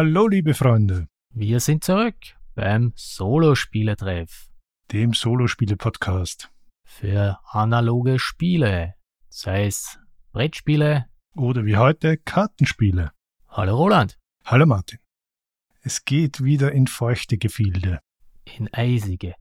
[0.00, 2.14] Hallo, liebe Freunde, Wir sind zurück
[2.54, 4.46] beim Solospieletreff
[4.92, 6.52] dem Solospiele-Podcast.
[6.84, 8.94] für analoge Spiele,
[9.28, 9.98] sei es
[10.30, 11.06] Brettspiele.
[11.34, 13.10] Oder wie heute Kartenspiele.
[13.48, 15.00] Hallo Roland, Hallo Martin.
[15.80, 17.98] Es geht wieder in feuchte Gefilde.
[18.44, 19.34] in eisige.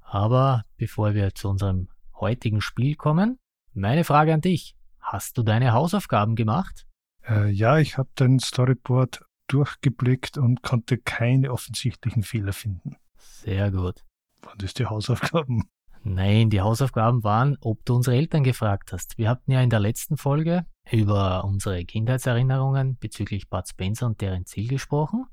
[0.00, 1.86] Aber bevor wir zu unserem
[2.16, 3.38] heutigen Spiel kommen,
[3.74, 4.74] meine Frage an dich.
[4.98, 6.84] Hast du deine Hausaufgaben gemacht?
[7.28, 12.96] Äh, ja, ich habe dein Storyboard durchgeblickt und konnte keine offensichtlichen Fehler finden.
[13.16, 14.04] Sehr gut.
[14.42, 15.68] Waren das die Hausaufgaben?
[16.04, 19.18] Nein, die Hausaufgaben waren, ob du unsere Eltern gefragt hast.
[19.18, 24.46] Wir hatten ja in der letzten Folge über unsere Kindheitserinnerungen bezüglich Bud Spencer und deren
[24.46, 25.26] Ziel gesprochen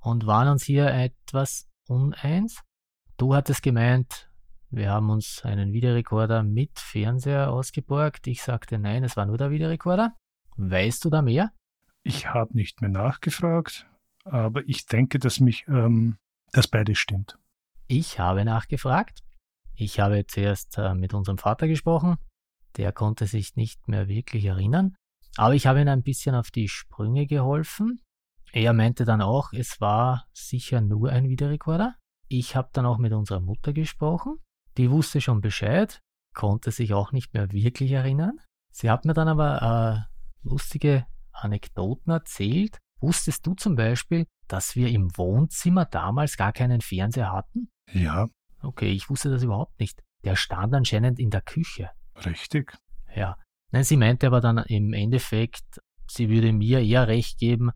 [0.00, 2.62] und waren uns hier etwas uneins.
[3.16, 4.30] Du hattest gemeint,
[4.70, 8.26] wir haben uns einen Videorekorder mit Fernseher ausgeborgt.
[8.26, 10.16] Ich sagte nein, es war nur der Videorekorder.
[10.56, 11.52] Weißt du da mehr?
[12.04, 13.86] Ich habe nicht mehr nachgefragt,
[14.24, 16.16] aber ich denke, dass mich, ähm,
[16.52, 17.38] dass beides stimmt.
[17.86, 19.20] Ich habe nachgefragt.
[19.74, 22.16] Ich habe zuerst äh, mit unserem Vater gesprochen.
[22.76, 24.96] Der konnte sich nicht mehr wirklich erinnern.
[25.36, 28.00] Aber ich habe ihm ein bisschen auf die Sprünge geholfen.
[28.52, 31.96] Er meinte dann auch, es war sicher nur ein Videorekorder.
[32.28, 34.36] Ich habe dann auch mit unserer Mutter gesprochen.
[34.76, 36.00] Die wusste schon Bescheid,
[36.34, 38.38] konnte sich auch nicht mehr wirklich erinnern.
[38.72, 42.78] Sie hat mir dann aber äh, lustige Anekdoten erzählt.
[43.00, 47.68] Wusstest du zum Beispiel, dass wir im Wohnzimmer damals gar keinen Fernseher hatten?
[47.92, 48.28] Ja,
[48.64, 50.00] Okay, ich wusste das überhaupt nicht.
[50.22, 51.90] Der stand anscheinend in der Küche.
[52.24, 52.78] richtig.
[53.14, 53.36] Ja.
[53.72, 57.70] Nein, sie meinte aber dann im Endeffekt, sie würde mir eher recht geben.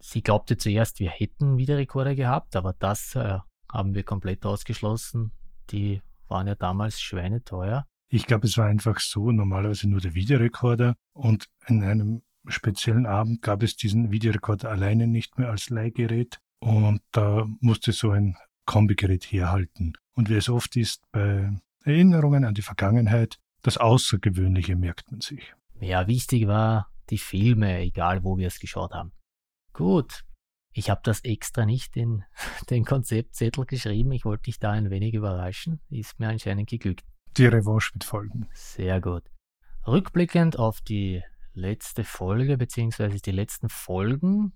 [0.00, 3.38] Sie glaubte zuerst, wir hätten Videorekorder gehabt, aber das äh,
[3.72, 5.30] haben wir komplett ausgeschlossen.
[5.70, 7.86] Die waren ja damals schweineteuer.
[8.08, 13.42] Ich glaube, es war einfach so, normalerweise nur der Videorekorder und in einem speziellen Abend
[13.42, 18.36] gab es diesen Videorekorder alleine nicht mehr als Leihgerät und da musste so ein
[18.66, 19.94] Kombigerät herhalten.
[20.14, 21.50] Und wie es oft ist bei
[21.84, 25.54] Erinnerungen an die Vergangenheit, das Außergewöhnliche merkt man sich.
[25.80, 29.12] Ja, wichtig war die Filme, egal wo wir es geschaut haben.
[29.72, 30.24] Gut.
[30.74, 32.24] Ich habe das extra nicht in
[32.70, 34.12] den Konzeptzettel geschrieben.
[34.12, 35.80] Ich wollte dich da ein wenig überraschen.
[35.90, 37.04] Ist mir anscheinend geglückt.
[37.36, 38.48] Die Revanche wird folgen.
[38.52, 39.24] Sehr gut.
[39.86, 41.22] Rückblickend auf die
[41.54, 44.52] letzte Folge beziehungsweise die letzten Folgen.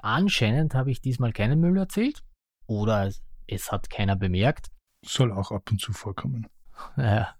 [0.00, 2.22] Anscheinend habe ich diesmal keinen Müll erzählt.
[2.66, 3.10] Oder
[3.46, 4.70] es- hat keiner bemerkt.
[5.04, 6.48] Soll auch ab und zu vorkommen.
[6.96, 7.34] Ja,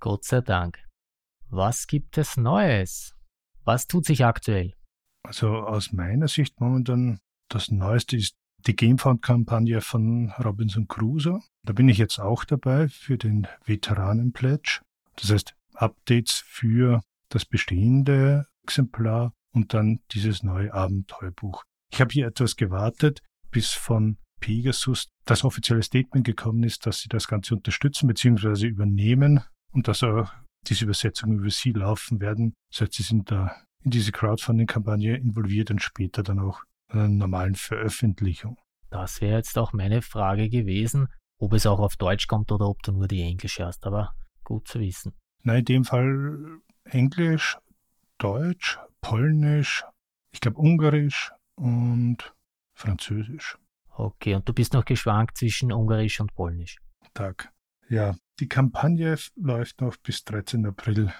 [0.00, 0.78] Gott sei Dank.
[1.48, 3.14] Was gibt es Neues?
[3.64, 4.74] Was tut sich aktuell?
[5.22, 8.34] Also aus meiner Sicht momentan das Neueste ist
[8.66, 11.40] die Gamefound-Kampagne von Robinson Crusoe.
[11.66, 14.80] Da bin ich jetzt auch dabei für den Veteranen-Pledge.
[15.16, 21.64] Das heißt, Updates für das bestehende Exemplar und dann dieses neue Abenteuerbuch.
[21.92, 23.20] Ich habe hier etwas gewartet,
[23.50, 28.66] bis von Pegasus das offizielle Statement gekommen ist, dass sie das Ganze unterstützen bzw.
[28.66, 29.40] übernehmen
[29.72, 30.30] und dass auch
[30.68, 32.54] diese Übersetzungen über sie laufen werden.
[32.70, 37.08] Das heißt, sie sind da in diese Crowdfunding-Kampagne involviert und später dann auch in einer
[37.08, 38.56] normalen Veröffentlichung.
[38.88, 42.82] Das wäre jetzt auch meine Frage gewesen, ob es auch auf Deutsch kommt oder ob
[42.82, 44.14] du nur die Englische hast, aber
[44.44, 45.12] gut zu wissen.
[45.42, 47.56] Na, in dem Fall Englisch,
[48.20, 49.82] Deutsch, Polnisch,
[50.30, 52.34] ich glaube Ungarisch und
[52.74, 53.56] Französisch.
[53.88, 56.76] Okay, und du bist noch geschwankt zwischen Ungarisch und Polnisch.
[57.14, 57.50] Tag.
[57.88, 60.66] Ja, die Kampagne läuft noch bis 13.
[60.66, 61.10] April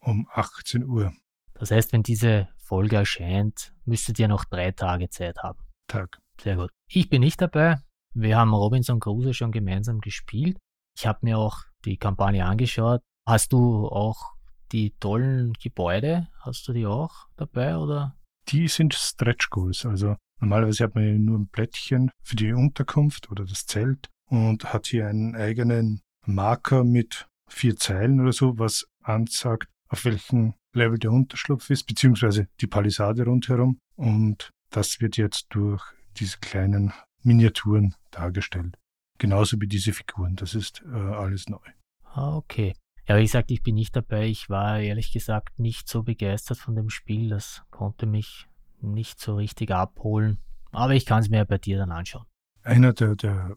[0.00, 1.12] um 18 Uhr.
[1.52, 5.58] Das heißt, wenn diese Folge erscheint, müsstet ihr noch drei Tage Zeit haben.
[5.88, 6.18] Tag.
[6.40, 6.70] Sehr gut.
[6.88, 7.80] Ich bin nicht dabei.
[8.14, 10.56] Wir haben Robinson Crusoe schon gemeinsam gespielt.
[10.96, 13.02] Ich habe mir auch die Kampagne angeschaut.
[13.26, 14.35] Hast du auch
[14.72, 16.28] die tollen Gebäude?
[16.40, 18.16] Hast du die auch dabei oder?
[18.48, 19.84] Die sind Stretch Goals.
[19.84, 24.86] Also normalerweise hat man nur ein Blättchen für die Unterkunft oder das Zelt und hat
[24.86, 31.12] hier einen eigenen Marker mit vier Zeilen oder so, was ansagt, auf welchem Level der
[31.12, 33.78] Unterschlupf ist, beziehungsweise die Palisade rundherum.
[33.96, 35.82] Und das wird jetzt durch
[36.18, 36.92] diese kleinen
[37.22, 38.76] Miniaturen dargestellt.
[39.18, 40.36] Genauso wie diese Figuren.
[40.36, 41.58] Das ist äh, alles neu.
[42.04, 42.74] Ah, okay.
[43.08, 44.26] Ja, wie gesagt, ich bin nicht dabei.
[44.26, 47.28] Ich war ehrlich gesagt nicht so begeistert von dem Spiel.
[47.28, 48.48] Das konnte mich
[48.80, 50.38] nicht so richtig abholen.
[50.72, 52.26] Aber ich kann es mir bei dir dann anschauen.
[52.62, 53.56] Einer der, der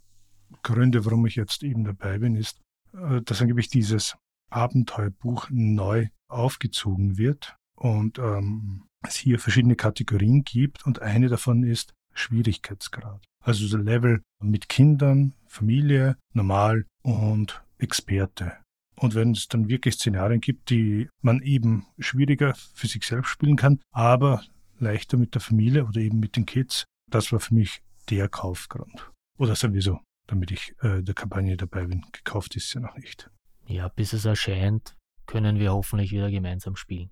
[0.61, 2.61] Gründe, warum ich jetzt eben dabei bin, ist,
[2.93, 4.15] äh, dass angeblich dieses
[4.51, 11.93] Abenteuerbuch neu aufgezogen wird und ähm, es hier verschiedene Kategorien gibt und eine davon ist
[12.13, 13.23] Schwierigkeitsgrad.
[13.43, 18.57] Also so Level mit Kindern, Familie, normal und Experte.
[18.99, 23.55] Und wenn es dann wirklich Szenarien gibt, die man eben schwieriger für sich selbst spielen
[23.55, 24.43] kann, aber
[24.77, 29.09] leichter mit der Familie oder eben mit den Kids, das war für mich der Kaufgrund.
[29.37, 32.05] Oder sowieso, damit ich äh, der Kampagne dabei bin.
[32.11, 33.29] Gekauft ist sie noch nicht.
[33.67, 37.09] Ja, bis es erscheint, können wir hoffentlich wieder gemeinsam spielen.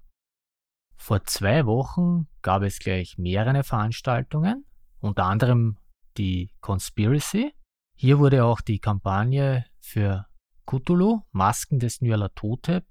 [0.98, 4.66] Vor zwei Wochen gab es gleich mehrere Veranstaltungen,
[5.00, 5.78] unter anderem
[6.18, 7.54] die Conspiracy.
[7.96, 10.26] Hier wurde auch die Kampagne für
[10.68, 12.86] Cthulhu, Masken des Nyarlathotep,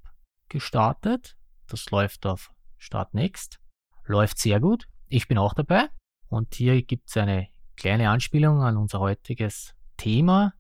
[0.49, 1.37] gestartet.
[1.69, 3.61] Das läuft auf Start Next.
[4.05, 4.89] Läuft sehr gut.
[5.09, 5.89] Ich bin auch dabei.
[6.29, 10.55] Und hier gibt es eine kleine Anspielung an unser heutiges Thema.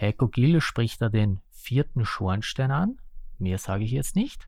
[0.00, 2.98] Heiko Gill spricht da den vierten Schornstein an.
[3.38, 4.46] Mehr sage ich jetzt nicht.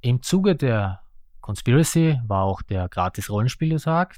[0.00, 1.02] Im Zuge der
[1.40, 4.16] Conspiracy war auch der gratis Rollenspieltag.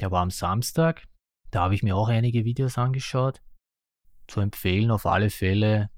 [0.00, 1.06] Der war am Samstag.
[1.50, 3.42] Da habe ich mir auch einige Videos angeschaut.
[4.26, 5.90] Zu empfehlen auf alle Fälle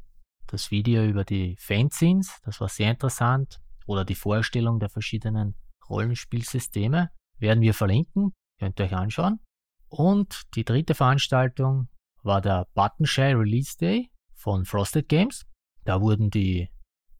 [0.46, 2.40] das Video über die Fanzines.
[2.44, 3.60] Das war sehr interessant.
[3.86, 5.54] Oder die Vorstellung der verschiedenen
[5.88, 7.10] Rollenspielsysteme.
[7.38, 8.32] Werden wir verlinken.
[8.58, 9.40] Könnt ihr euch anschauen.
[9.88, 11.88] Und die dritte Veranstaltung
[12.22, 15.44] war der Button Shy Release Day von Frosted Games.
[15.84, 16.70] Da wurden die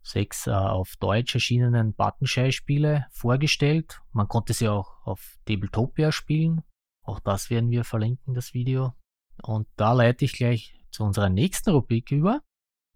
[0.03, 4.01] sechs äh, auf Deutsch erschienenen Button Shy Spiele vorgestellt.
[4.13, 6.63] Man konnte sie auch auf Tabletopia spielen.
[7.05, 8.95] Auch das werden wir verlinken, das Video.
[9.43, 12.41] Und da leite ich gleich zu unserer nächsten Rubrik über.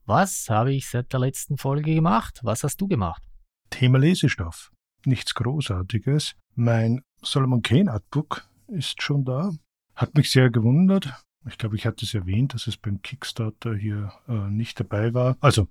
[0.08, 2.38] Was habe ich seit der letzten Folge gemacht?
[2.44, 3.24] Was hast du gemacht?
[3.70, 4.70] Thema Lesestoff.
[5.04, 6.36] Nichts Großartiges.
[6.54, 9.50] Mein Solomon Kane Artbook ist schon da.
[9.96, 11.12] Hat mich sehr gewundert.
[11.48, 15.36] Ich glaube, ich hatte es erwähnt, dass es beim Kickstarter hier äh, nicht dabei war.
[15.40, 15.66] Also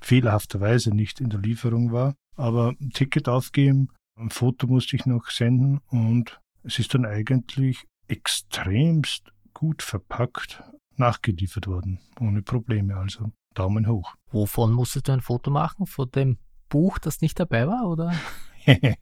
[0.00, 2.16] fehlerhafterweise nicht in der Lieferung war.
[2.34, 7.84] Aber ein Ticket aufgeben, ein Foto musste ich noch senden und es ist dann eigentlich
[8.08, 10.64] extremst gut verpackt
[10.96, 12.00] nachgeliefert worden.
[12.18, 12.96] Ohne Probleme.
[12.96, 14.14] Also Daumen hoch.
[14.30, 15.86] Wovon musstest du ein Foto machen?
[15.86, 16.38] Von dem
[16.68, 18.12] Buch, das nicht dabei war, oder?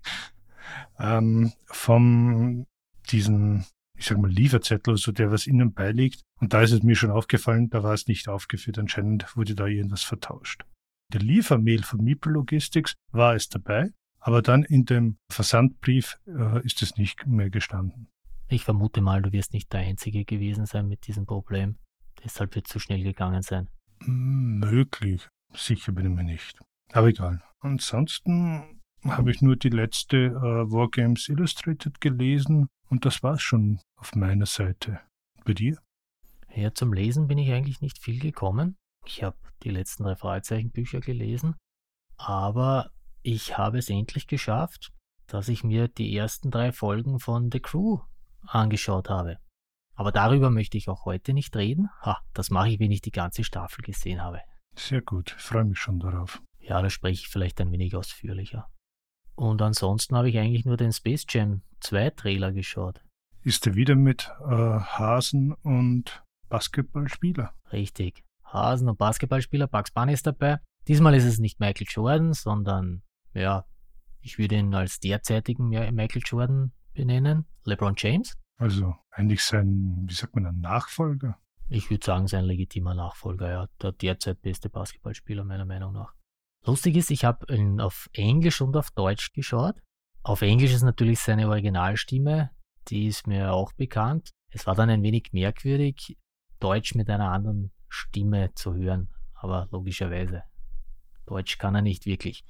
[0.98, 2.66] ähm, vom
[3.10, 3.66] diesen
[3.96, 6.22] ich sag mal, Lieferzettel oder so, der was innen beiliegt.
[6.40, 8.78] Und da ist es mir schon aufgefallen, da war es nicht aufgeführt.
[8.78, 10.64] Anscheinend wurde da irgendwas vertauscht.
[11.12, 16.82] Der Liefermail von Meeple Logistics war es dabei, aber dann in dem Versandbrief äh, ist
[16.82, 18.08] es nicht mehr gestanden.
[18.48, 21.76] Ich vermute mal, du wirst nicht der Einzige gewesen sein mit diesem Problem.
[22.22, 23.68] Deshalb wird es zu schnell gegangen sein.
[24.06, 25.28] Möglich.
[25.54, 26.58] Sicher bin ich mir nicht.
[26.92, 27.42] Aber egal.
[27.60, 34.14] Ansonsten habe ich nur die letzte äh, Wargames Illustrated gelesen und das war's schon auf
[34.14, 35.00] meiner Seite.
[35.44, 35.78] Bei dir?
[36.54, 38.76] Ja, zum Lesen bin ich eigentlich nicht viel gekommen.
[39.06, 41.56] Ich habe die letzten drei Fragezeichenbücher gelesen,
[42.16, 42.90] aber
[43.22, 44.92] ich habe es endlich geschafft,
[45.26, 47.98] dass ich mir die ersten drei Folgen von The Crew
[48.46, 49.38] angeschaut habe.
[49.94, 51.88] Aber darüber möchte ich auch heute nicht reden.
[52.02, 54.40] Ha, das mache ich, wenn ich die ganze Staffel gesehen habe.
[54.76, 56.42] Sehr gut, freue mich schon darauf.
[56.60, 58.68] Ja, da spreche ich vielleicht ein wenig ausführlicher.
[59.36, 63.00] Und ansonsten habe ich eigentlich nur den Space Jam 2 Trailer geschaut.
[63.42, 67.52] Ist er wieder mit äh, Hasen und Basketballspieler?
[67.72, 68.24] Richtig.
[68.44, 70.60] Hasen und Basketballspieler, Bugs Bunny ist dabei.
[70.88, 73.02] Diesmal ist es nicht Michael Jordan, sondern,
[73.32, 73.64] ja,
[74.20, 78.38] ich würde ihn als derzeitigen Michael Jordan benennen, LeBron James.
[78.56, 81.38] Also eigentlich sein, wie sagt man, ein Nachfolger?
[81.68, 83.68] Ich würde sagen, sein legitimer Nachfolger, ja.
[83.82, 86.14] Der derzeit beste Basketballspieler meiner Meinung nach.
[86.64, 89.76] Lustig ist, ich habe ihn auf Englisch und auf Deutsch geschaut.
[90.22, 92.50] Auf Englisch ist natürlich seine Originalstimme,
[92.88, 94.30] die ist mir auch bekannt.
[94.48, 96.16] Es war dann ein wenig merkwürdig,
[96.60, 100.44] Deutsch mit einer anderen Stimme zu hören, aber logischerweise.
[101.26, 102.44] Deutsch kann er nicht wirklich.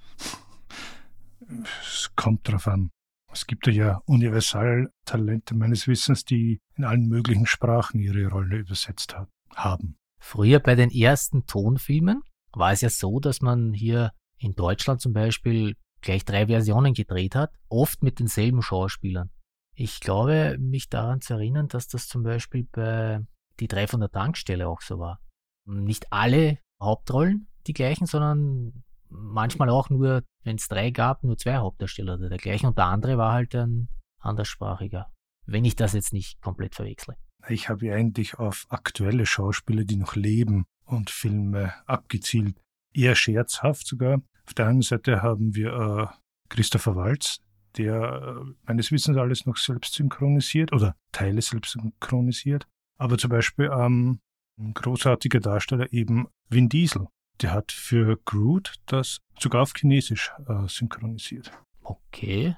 [1.81, 2.90] Es kommt drauf an.
[3.35, 9.17] Es gibt ja Universaltalente meines Wissens, die in allen möglichen Sprachen ihre Rolle übersetzt
[9.57, 9.97] haben.
[10.21, 12.23] Früher bei den ersten Tonfilmen
[12.53, 17.35] war es ja so, dass man hier in Deutschland zum Beispiel gleich drei Versionen gedreht
[17.35, 19.31] hat, oft mit denselben Schauspielern.
[19.75, 23.21] Ich glaube, mich daran zu erinnern, dass das zum Beispiel bei
[23.59, 25.19] die drei von der Tankstelle auch so war.
[25.67, 28.84] Nicht alle Hauptrollen die gleichen, sondern
[29.14, 32.68] manchmal auch nur, wenn es drei gab, nur zwei Hauptdarsteller oder dergleichen.
[32.68, 35.11] Und der andere war halt ein anderssprachiger.
[35.47, 37.16] Wenn ich das jetzt nicht komplett verwechsle.
[37.49, 42.56] Ich habe eigentlich auf aktuelle Schauspieler, die noch leben, und Filme abgezielt.
[42.92, 44.23] Eher scherzhaft sogar.
[44.47, 46.06] Auf der einen Seite haben wir äh,
[46.49, 47.40] Christopher Waltz,
[47.76, 52.66] der äh, meines Wissens alles noch selbst synchronisiert oder Teile selbst synchronisiert.
[52.99, 54.21] Aber zum Beispiel ähm,
[54.59, 57.09] ein großartiger Darsteller eben Vin Diesel.
[57.41, 61.50] Der hat für Groot das sogar auf Chinesisch äh, synchronisiert.
[61.83, 62.57] Okay.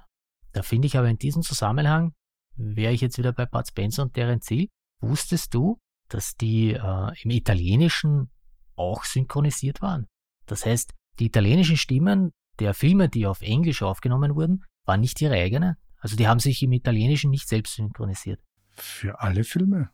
[0.53, 2.13] Da finde ich aber in diesem Zusammenhang,
[2.57, 4.69] wäre ich jetzt wieder bei Bud Spencer und deren Ziel.
[5.01, 5.79] Wusstest du,
[6.09, 8.31] dass die äh, im Italienischen
[8.77, 10.07] auch synchronisiert waren.
[10.47, 15.35] Das heißt, die italienischen Stimmen der Filme, die auf Englisch aufgenommen wurden, waren nicht ihre
[15.35, 15.77] eigenen.
[15.99, 18.41] Also die haben sich im Italienischen nicht selbst synchronisiert.
[18.71, 19.91] Für alle Filme?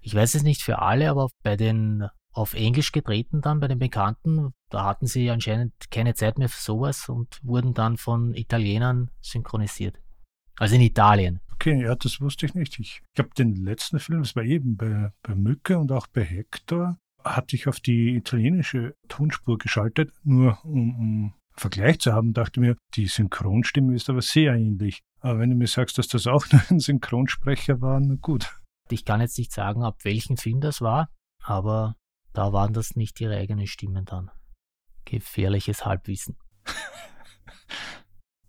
[0.00, 3.78] Ich weiß es nicht für alle, aber bei den auf Englisch getreten dann, bei den
[3.78, 9.10] Bekannten, da hatten sie anscheinend keine Zeit mehr für sowas und wurden dann von Italienern
[9.20, 9.98] synchronisiert.
[10.58, 11.40] Also in Italien.
[11.54, 12.78] Okay, ja, das wusste ich nicht.
[12.78, 16.22] Ich, ich habe den letzten Film, das war eben bei, bei Mücke und auch bei
[16.22, 22.60] Hector, hatte ich auf die italienische Tonspur geschaltet, nur um, um Vergleich zu haben, dachte
[22.60, 25.00] mir, die Synchronstimme ist aber sehr ähnlich.
[25.20, 28.54] Aber wenn du mir sagst, dass das auch nur ein Synchronsprecher war, na gut.
[28.90, 31.08] Ich kann jetzt nicht sagen, ab welchem Film das war,
[31.42, 31.96] aber
[32.36, 34.30] da waren das nicht ihre eigenen Stimmen dann.
[35.06, 36.36] Gefährliches Halbwissen.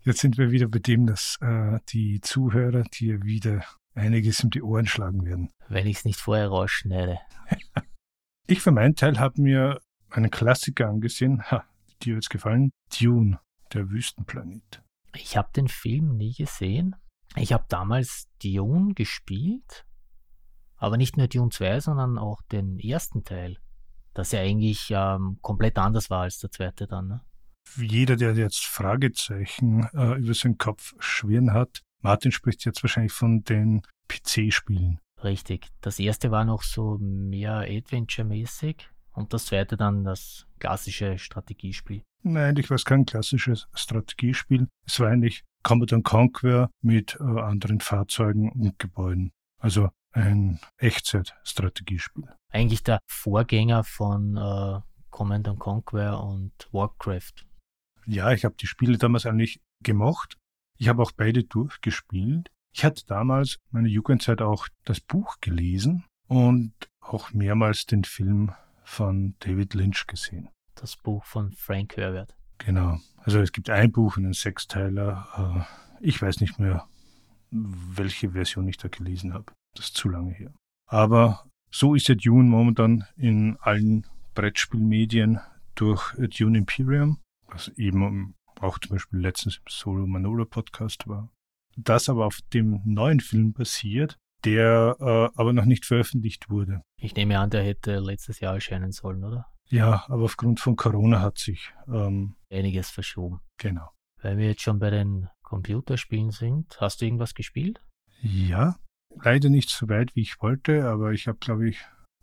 [0.02, 3.64] Jetzt sind wir wieder bei dem, dass äh, die Zuhörer dir wieder
[3.94, 5.50] einiges um die Ohren schlagen werden.
[5.68, 7.18] Wenn ich es nicht vorher rausschneide.
[8.46, 9.80] ich für meinen Teil habe mir
[10.10, 11.64] einen Klassiker angesehen, ha,
[12.02, 13.40] dir wird es gefallen, Dune,
[13.72, 14.82] der Wüstenplanet.
[15.14, 16.94] Ich habe den Film nie gesehen.
[17.36, 19.86] Ich habe damals Dune gespielt,
[20.76, 23.58] aber nicht nur Dune 2, sondern auch den ersten Teil,
[24.18, 27.08] das ja eigentlich ähm, komplett anders war als der zweite dann.
[27.08, 27.20] Ne?
[27.76, 33.44] Jeder, der jetzt Fragezeichen äh, über seinen Kopf schwirren hat, Martin spricht jetzt wahrscheinlich von
[33.44, 34.98] den PC-Spielen.
[35.22, 35.68] Richtig.
[35.80, 42.02] Das erste war noch so mehr Adventure-mäßig und das zweite dann das klassische Strategiespiel.
[42.22, 44.66] Nein, war es kein klassisches Strategiespiel.
[44.84, 49.30] Es war eigentlich Commodore Conquer mit äh, anderen Fahrzeugen und Gebäuden.
[49.58, 52.28] Also ein Echtzeit-Strategiespiel.
[52.52, 57.46] Eigentlich der Vorgänger von äh, Command Conquer und Warcraft.
[58.06, 60.36] Ja, ich habe die Spiele damals eigentlich gemocht.
[60.78, 62.48] Ich habe auch beide durchgespielt.
[62.72, 68.52] Ich hatte damals meine Jugendzeit auch das Buch gelesen und auch mehrmals den Film
[68.84, 70.48] von David Lynch gesehen.
[70.74, 72.36] Das Buch von Frank Herbert.
[72.58, 72.98] Genau.
[73.16, 75.66] Also es gibt ein Buch, einen Sechsteiler.
[76.00, 76.86] Äh, ich weiß nicht mehr,
[77.50, 79.52] welche Version ich da gelesen habe.
[79.74, 80.52] Das ist zu lange her.
[80.86, 85.40] Aber so ist ja Dune momentan in allen Brettspielmedien
[85.74, 91.30] durch Dune Imperium, was eben auch zum Beispiel letztens im Solo Manolo Podcast war.
[91.76, 96.82] Das aber auf dem neuen Film basiert, der äh, aber noch nicht veröffentlicht wurde.
[96.96, 99.46] Ich nehme an, der hätte letztes Jahr erscheinen sollen, oder?
[99.68, 103.40] Ja, aber aufgrund von Corona hat sich ähm, einiges verschoben.
[103.58, 103.90] Genau.
[104.22, 107.80] Weil wir jetzt schon bei den Computerspielen sind, hast du irgendwas gespielt?
[108.20, 108.76] Ja,
[109.14, 111.78] leider nicht so weit, wie ich wollte, aber ich habe, glaube ich,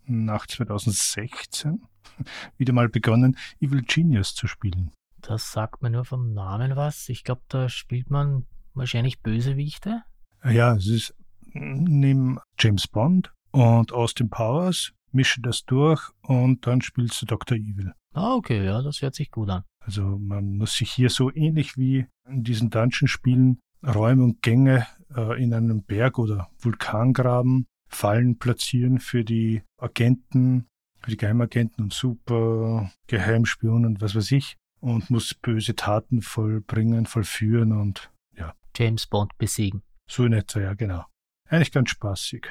[0.06, 1.82] nach 2016
[2.58, 4.92] wieder mal begonnen, Evil Genius zu spielen.
[5.22, 7.10] Das sagt mir nur vom Namen was.
[7.10, 10.04] Ich glaube, da spielt man wahrscheinlich Bösewichte.
[10.44, 11.16] Ja, es ist
[11.54, 17.58] neben James Bond und Austin Powers, mische das durch und dann spielst du Dr.
[17.58, 17.94] Evil.
[18.14, 19.64] Ah, okay, ja, das hört sich gut an.
[19.80, 25.42] Also man muss sich hier so ähnlich wie in diesen Dungeon-Spielen Räume und Gänge äh,
[25.42, 30.68] in einem Berg oder Vulkangraben Fallen platzieren für die Agenten,
[31.00, 37.06] für die Geheimagenten und Super Geheimspionen und was weiß ich und muss böse Taten vollbringen,
[37.06, 38.54] vollführen und ja.
[38.76, 39.82] James Bond besiegen.
[40.10, 41.06] So in etwa, ja, genau.
[41.50, 42.48] Eigentlich ganz spaßig.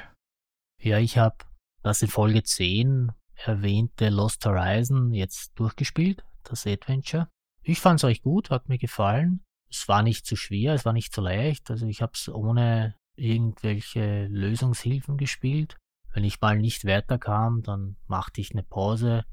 [0.81, 1.37] Ja, ich habe
[1.83, 7.29] das in Folge 10 erwähnte Lost Horizon jetzt durchgespielt, das Adventure.
[7.61, 9.41] Ich fand es recht gut, hat mir gefallen.
[9.69, 11.69] Es war nicht zu schwer, es war nicht zu leicht.
[11.71, 15.77] Also ich habe es ohne irgendwelche Lösungshilfen gespielt.
[16.13, 19.25] Wenn ich mal nicht weiterkam, dann machte ich eine Pause,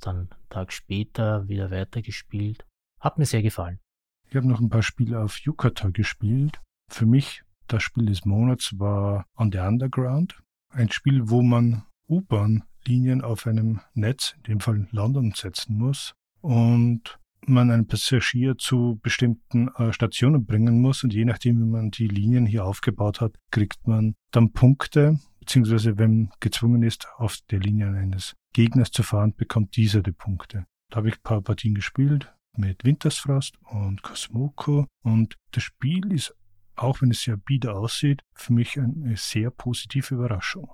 [0.00, 2.66] dann einen Tag später wieder weitergespielt.
[3.00, 3.80] Hat mir sehr gefallen.
[4.28, 6.60] Ich habe noch ein paar Spiele auf Yukata gespielt.
[6.90, 10.42] Für mich das Spiel des Monats war On the Underground.
[10.70, 16.14] Ein Spiel, wo man U-Bahn-Linien auf einem Netz, in dem Fall London, setzen muss.
[16.40, 21.90] Und man einen Passagier zu bestimmten äh, Stationen bringen muss und je nachdem, wie man
[21.90, 27.60] die Linien hier aufgebaut hat, kriegt man dann Punkte, beziehungsweise wenn gezwungen ist, auf der
[27.60, 30.66] Linie eines Gegners zu fahren, bekommt dieser die Punkte.
[30.90, 36.34] Da habe ich ein paar Partien gespielt mit Wintersfrost und Cosmoco und das Spiel ist,
[36.76, 40.70] auch wenn es sehr bieder aussieht, für mich eine sehr positive Überraschung.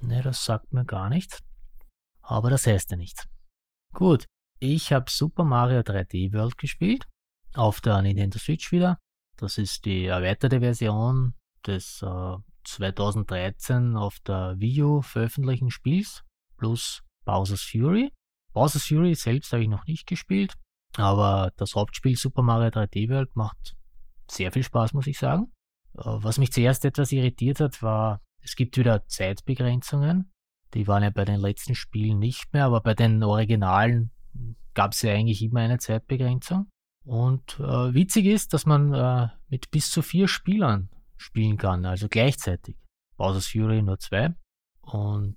[0.00, 1.40] Ne, das sagt mir gar nichts.
[2.22, 3.26] Aber das heißt ja nichts.
[3.94, 4.26] Gut,
[4.60, 7.06] ich habe Super Mario 3D World gespielt,
[7.54, 8.98] auf der Nintendo Switch wieder.
[9.36, 11.34] Das ist die erweiterte Version
[11.66, 16.24] des äh, 2013 auf der Wii U veröffentlichten Spiels,
[16.56, 18.12] plus Bowser's Fury.
[18.52, 20.54] Bowser's Fury selbst habe ich noch nicht gespielt,
[20.96, 23.76] aber das Hauptspiel Super Mario 3D World macht
[24.30, 25.52] sehr viel Spaß, muss ich sagen.
[25.96, 30.32] Äh, was mich zuerst etwas irritiert hat, war, es gibt wieder Zeitbegrenzungen.
[30.74, 34.10] Die waren ja bei den letzten Spielen nicht mehr, aber bei den Originalen
[34.74, 36.68] gab es ja eigentlich immer eine Zeitbegrenzung.
[37.04, 42.06] Und äh, witzig ist, dass man äh, mit bis zu vier Spielern spielen kann, also
[42.08, 42.76] gleichzeitig.
[43.16, 44.34] Bowser's Fury nur zwei.
[44.82, 45.36] Und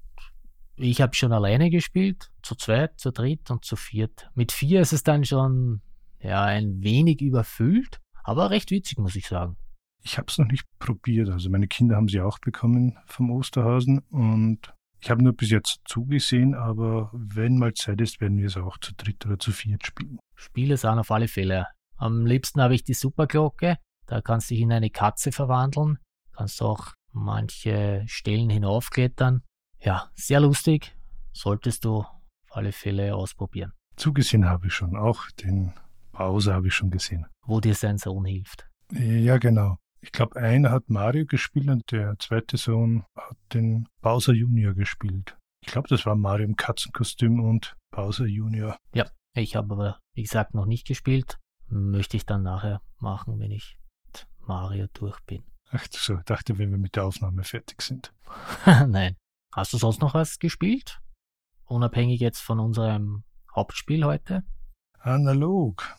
[0.76, 4.30] ich habe schon alleine gespielt, zu zweit, zu dritt und zu viert.
[4.36, 5.82] Mit vier ist es dann schon
[6.20, 9.58] ja, ein wenig überfüllt, aber recht witzig, muss ich sagen.
[10.04, 11.30] Ich habe es noch nicht probiert.
[11.30, 15.80] Also meine Kinder haben sie auch bekommen vom Osterhausen und ich habe nur bis jetzt
[15.86, 19.86] zugesehen, aber wenn mal Zeit ist, werden wir es auch zu dritt oder zu viert
[19.86, 20.20] spielen.
[20.36, 21.68] Spiele sind auf alle Fälle.
[21.98, 23.78] Am liebsten habe ich die Superglocke.
[24.06, 25.98] Da kannst du dich in eine Katze verwandeln.
[26.34, 29.42] Kannst auch manche Stellen hinaufklettern.
[29.80, 30.96] Ja, sehr lustig.
[31.34, 32.08] Solltest du auf
[32.52, 33.74] alle Fälle ausprobieren.
[33.96, 34.96] Zugesehen habe ich schon.
[34.96, 35.74] Auch den
[36.12, 37.26] Bowser habe ich schon gesehen.
[37.46, 38.68] Wo dir sein Sohn hilft.
[38.92, 39.78] Ja, genau.
[40.02, 45.38] Ich glaube, einer hat Mario gespielt und der zweite Sohn hat den Bowser Junior gespielt.
[45.64, 48.78] Ich glaube, das war Mario im Katzenkostüm und Bowser Junior.
[48.96, 51.38] Ja, ich habe aber, wie gesagt, noch nicht gespielt.
[51.68, 55.44] Möchte ich dann nachher machen, wenn ich mit Mario durch bin.
[55.70, 58.12] Ach so, ich dachte, wenn wir mit der Aufnahme fertig sind.
[58.66, 59.16] Nein.
[59.54, 61.00] Hast du sonst noch was gespielt?
[61.66, 63.24] Unabhängig jetzt von unserem
[63.56, 64.44] Hauptspiel heute?
[65.00, 65.96] Analog.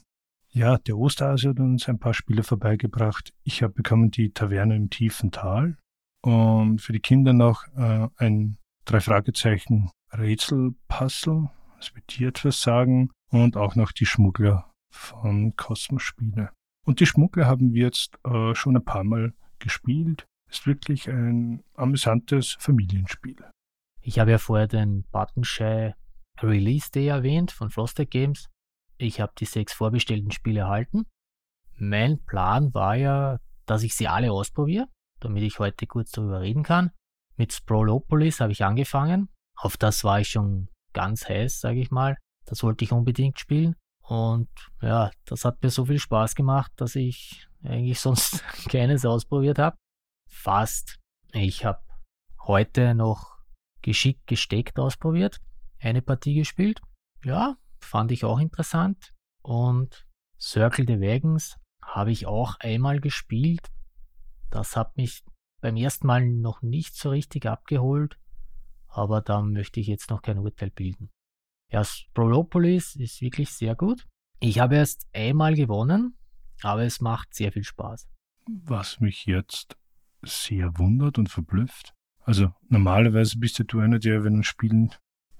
[0.54, 3.32] Ja, der Osterhase hat uns ein paar Spiele vorbeigebracht.
[3.42, 5.78] Ich habe bekommen die Taverne im tiefen Tal
[6.23, 13.11] und für die Kinder noch äh, ein drei Fragezeichen Rätselpuzzle, das wird dir etwas sagen,
[13.30, 16.50] und auch noch die Schmuggler von Kosmos Spiele.
[16.85, 20.26] Und die Schmuggler haben wir jetzt äh, schon ein paar Mal gespielt.
[20.50, 23.37] Ist wirklich ein amüsantes Familienspiel.
[24.02, 25.94] Ich habe ja vorher den Buttonshy
[26.42, 28.50] Release Day erwähnt von Frosted Games.
[28.99, 31.06] Ich habe die sechs vorbestellten Spiele erhalten.
[31.75, 34.88] Mein Plan war ja, dass ich sie alle ausprobiere,
[35.20, 36.90] damit ich heute kurz darüber reden kann.
[37.37, 39.28] Mit Sprolopolis habe ich angefangen.
[39.56, 42.17] Auf das war ich schon ganz heiß, sage ich mal.
[42.45, 43.76] Das wollte ich unbedingt spielen.
[44.02, 44.49] Und
[44.80, 49.76] ja, das hat mir so viel Spaß gemacht, dass ich eigentlich sonst keines ausprobiert habe.
[50.28, 50.99] Fast.
[51.32, 51.82] Ich habe
[52.47, 53.38] heute noch
[53.80, 55.40] geschickt gesteckt ausprobiert,
[55.80, 56.80] eine Partie gespielt.
[57.25, 59.12] Ja, fand ich auch interessant.
[59.42, 60.06] Und
[60.40, 63.71] Circle the Wagons habe ich auch einmal gespielt.
[64.50, 65.25] Das hat mich
[65.60, 68.18] beim ersten Mal noch nicht so richtig abgeholt,
[68.88, 71.10] aber da möchte ich jetzt noch kein Urteil bilden.
[71.71, 74.06] Ja, Sprolopolis ist wirklich sehr gut.
[74.40, 76.18] Ich habe erst einmal gewonnen,
[76.62, 78.08] aber es macht sehr viel Spaß.
[78.47, 79.76] Was mich jetzt
[80.23, 81.95] sehr wundert und verblüfft.
[82.25, 84.90] Also normalerweise bist du einer, der, wenn ein Spiel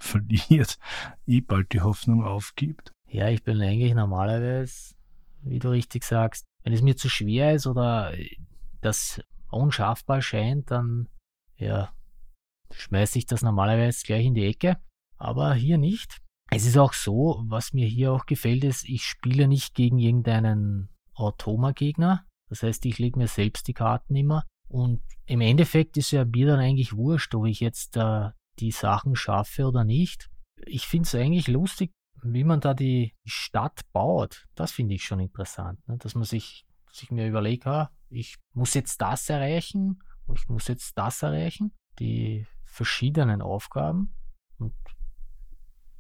[0.03, 0.79] verliert,
[1.27, 2.93] eh bald die Hoffnung aufgibt.
[3.09, 4.95] Ja, ich bin eigentlich normalerweise,
[5.43, 8.15] wie du richtig sagst, wenn es mir zu schwer ist oder
[8.81, 11.09] das unschaffbar scheint, dann
[11.57, 11.93] ja,
[12.71, 14.79] schmeiße ich das normalerweise gleich in die Ecke.
[15.17, 16.21] Aber hier nicht.
[16.51, 20.89] Es ist auch so, was mir hier auch gefällt, ist, ich spiele nicht gegen irgendeinen
[21.15, 22.27] Automa-Gegner.
[22.49, 24.45] Das heißt, ich lege mir selbst die Karten immer.
[24.69, 29.17] Und im Endeffekt ist ja mir dann eigentlich wurscht, ob ich jetzt äh, die Sachen
[29.17, 30.31] schaffe oder nicht.
[30.67, 31.91] Ich finde es eigentlich lustig,
[32.23, 34.47] wie man da die Stadt baut.
[34.55, 35.99] Das finde ich schon interessant, ne?
[35.99, 40.03] dass man sich, sich mir überlegt, ah, ich muss jetzt das erreichen,
[40.35, 44.15] ich muss jetzt das erreichen, die verschiedenen Aufgaben
[44.59, 44.75] und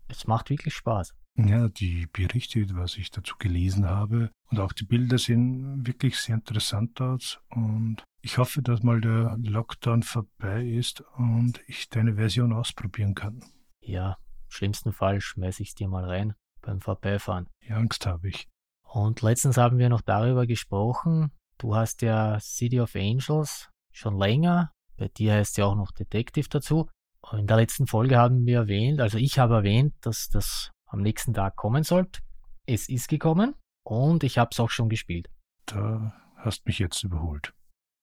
[0.09, 1.15] es macht wirklich Spaß.
[1.37, 6.35] Ja, die Berichte, was ich dazu gelesen habe und auch die Bilder sehen wirklich sehr
[6.35, 12.52] interessant aus und ich hoffe, dass mal der Lockdown vorbei ist und ich deine Version
[12.52, 13.44] ausprobieren kann.
[13.80, 17.48] Ja, im schlimmsten Fall schmeiße ich es dir mal rein beim Vorbeifahren.
[17.61, 18.48] Ja, Angst habe ich.
[18.85, 21.32] Und letztens haben wir noch darüber gesprochen.
[21.58, 24.70] Du hast ja City of Angels schon länger.
[24.96, 26.88] Bei dir heißt ja auch noch Detective dazu.
[27.22, 31.02] Und in der letzten Folge haben wir erwähnt, also ich habe erwähnt, dass das am
[31.02, 32.20] nächsten Tag kommen sollte.
[32.66, 33.54] Es ist gekommen
[33.85, 35.28] und ich habe es auch schon gespielt.
[35.66, 37.52] Da hast mich jetzt überholt.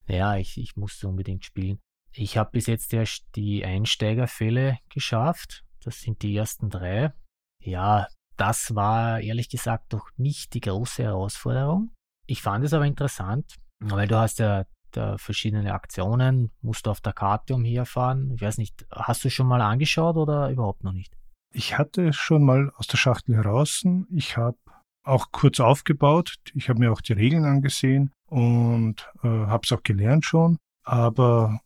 [0.09, 1.79] Ja, ich, ich musste unbedingt spielen.
[2.13, 5.63] Ich habe bis jetzt erst die Einsteigerfälle geschafft.
[5.83, 7.13] Das sind die ersten drei.
[7.63, 11.91] Ja, das war ehrlich gesagt doch nicht die große Herausforderung.
[12.25, 14.65] Ich fand es aber interessant, weil du hast ja
[15.17, 18.31] verschiedene Aktionen, musst du auf der Karte umherfahren.
[18.31, 21.15] Ich weiß nicht, hast du schon mal angeschaut oder überhaupt noch nicht?
[21.53, 23.83] Ich hatte schon mal aus der Schachtel heraus.
[24.09, 24.57] Ich habe
[25.03, 26.35] auch kurz aufgebaut.
[26.55, 31.59] Ich habe mir auch die Regeln angesehen und äh, habe es auch gelernt schon, aber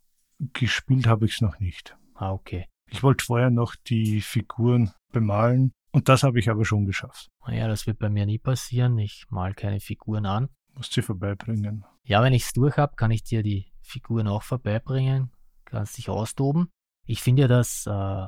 [0.53, 1.95] gespielt habe ich es noch nicht.
[2.15, 2.67] Ah, okay.
[2.89, 7.29] Ich wollte vorher noch die Figuren bemalen und das habe ich aber schon geschafft.
[7.45, 8.97] Naja, das wird bei mir nie passieren.
[8.97, 10.49] Ich mal keine Figuren an.
[10.73, 11.85] Musst sie vorbeibringen.
[12.03, 15.31] Ja, wenn ich es durch habe, kann ich dir die Figuren auch vorbeibringen.
[15.65, 16.69] Kannst dich austoben.
[17.05, 18.27] Ich finde ja, dass äh,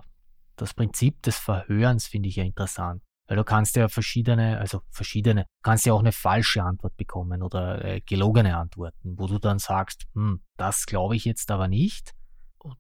[0.56, 3.04] das Prinzip des Verhörens finde ich ja interessant.
[3.28, 7.84] Weil du kannst ja verschiedene, also verschiedene, kannst ja auch eine falsche Antwort bekommen oder
[7.84, 12.14] äh, gelogene Antworten, wo du dann sagst, hm, das glaube ich jetzt aber nicht.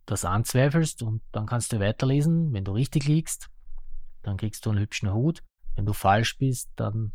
[0.05, 2.53] das anzweifelst und dann kannst du weiterlesen.
[2.53, 3.49] Wenn du richtig liegst,
[4.23, 5.43] dann kriegst du einen hübschen Hut.
[5.75, 7.11] Wenn du falsch bist, dann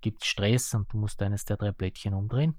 [0.00, 2.58] gibt es Stress und du musst eines der drei Plättchen umdrehen.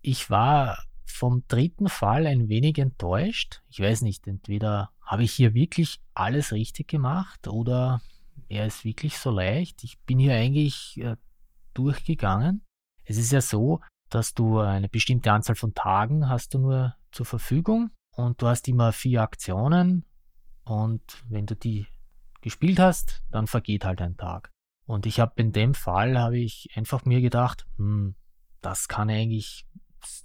[0.00, 3.62] Ich war vom dritten Fall ein wenig enttäuscht.
[3.68, 8.00] Ich weiß nicht, entweder habe ich hier wirklich alles richtig gemacht oder
[8.48, 9.84] er ist wirklich so leicht.
[9.84, 11.16] Ich bin hier eigentlich äh,
[11.74, 12.64] durchgegangen.
[13.04, 13.80] Es ist ja so,
[14.10, 18.68] dass du eine bestimmte Anzahl von Tagen hast du nur zur Verfügung und du hast
[18.68, 20.04] immer vier Aktionen
[20.64, 21.86] und wenn du die
[22.40, 24.50] gespielt hast, dann vergeht halt ein Tag.
[24.86, 28.14] Und ich habe in dem Fall habe ich einfach mir gedacht, hm,
[28.60, 29.66] das kann eigentlich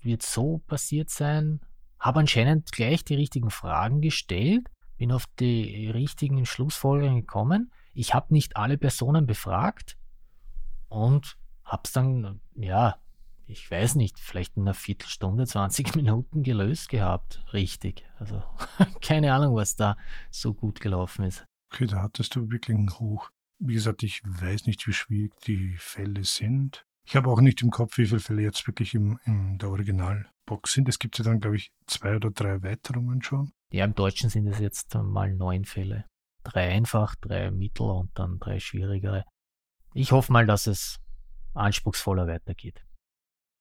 [0.02, 1.62] wird so passiert sein.
[2.00, 7.72] Habe anscheinend gleich die richtigen Fragen gestellt, bin auf die richtigen Schlussfolgerungen gekommen.
[8.00, 9.98] Ich habe nicht alle Personen befragt
[10.88, 12.96] und habe es dann, ja,
[13.46, 17.44] ich weiß nicht, vielleicht in einer Viertelstunde, 20 Minuten gelöst gehabt.
[17.52, 18.06] Richtig.
[18.18, 18.42] Also
[19.02, 19.98] keine Ahnung, was da
[20.32, 21.44] so gut gelaufen ist.
[21.74, 23.32] Okay, da hattest du wirklich einen Hoch.
[23.60, 26.86] Wie gesagt, ich weiß nicht, wie schwierig die Fälle sind.
[27.06, 30.72] Ich habe auch nicht im Kopf, wie viele Fälle jetzt wirklich im, in der Originalbox
[30.72, 30.88] sind.
[30.88, 33.52] Es gibt ja dann, glaube ich, zwei oder drei Erweiterungen schon.
[33.74, 36.06] Ja, im Deutschen sind es jetzt mal neun Fälle.
[36.44, 39.26] Drei einfach, drei mittel und dann drei schwierigere.
[39.94, 41.00] Ich hoffe mal, dass es
[41.54, 42.84] anspruchsvoller weitergeht.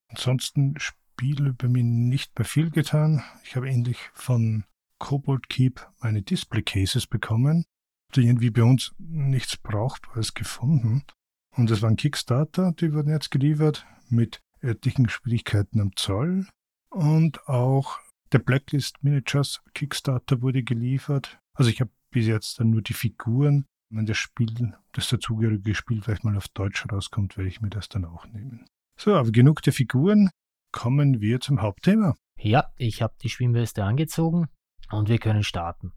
[0.09, 3.23] Ansonsten Spiele bei mir nicht mehr viel getan.
[3.45, 4.64] Ich habe endlich von
[4.99, 7.64] Cobalt Keep meine Display Cases bekommen.
[8.14, 11.05] Die irgendwie bei uns nichts Brauchbares gefunden.
[11.57, 16.47] Und das waren Kickstarter, die wurden jetzt geliefert mit etlichen Schwierigkeiten am Zoll.
[16.88, 17.99] Und auch
[18.33, 21.38] der Blacklist Miniatures Kickstarter wurde geliefert.
[21.53, 23.66] Also ich habe bis jetzt dann nur die Figuren.
[23.90, 27.88] Wenn das Spiel, das dazugehörige Spiel vielleicht mal auf Deutsch rauskommt, werde ich mir das
[27.88, 28.66] dann auch nehmen.
[28.99, 30.31] So, aber genug der Figuren.
[30.73, 32.14] Kommen wir zum Hauptthema.
[32.38, 34.49] Ja, ich habe die Schwimmweste angezogen
[34.90, 35.92] und wir können starten.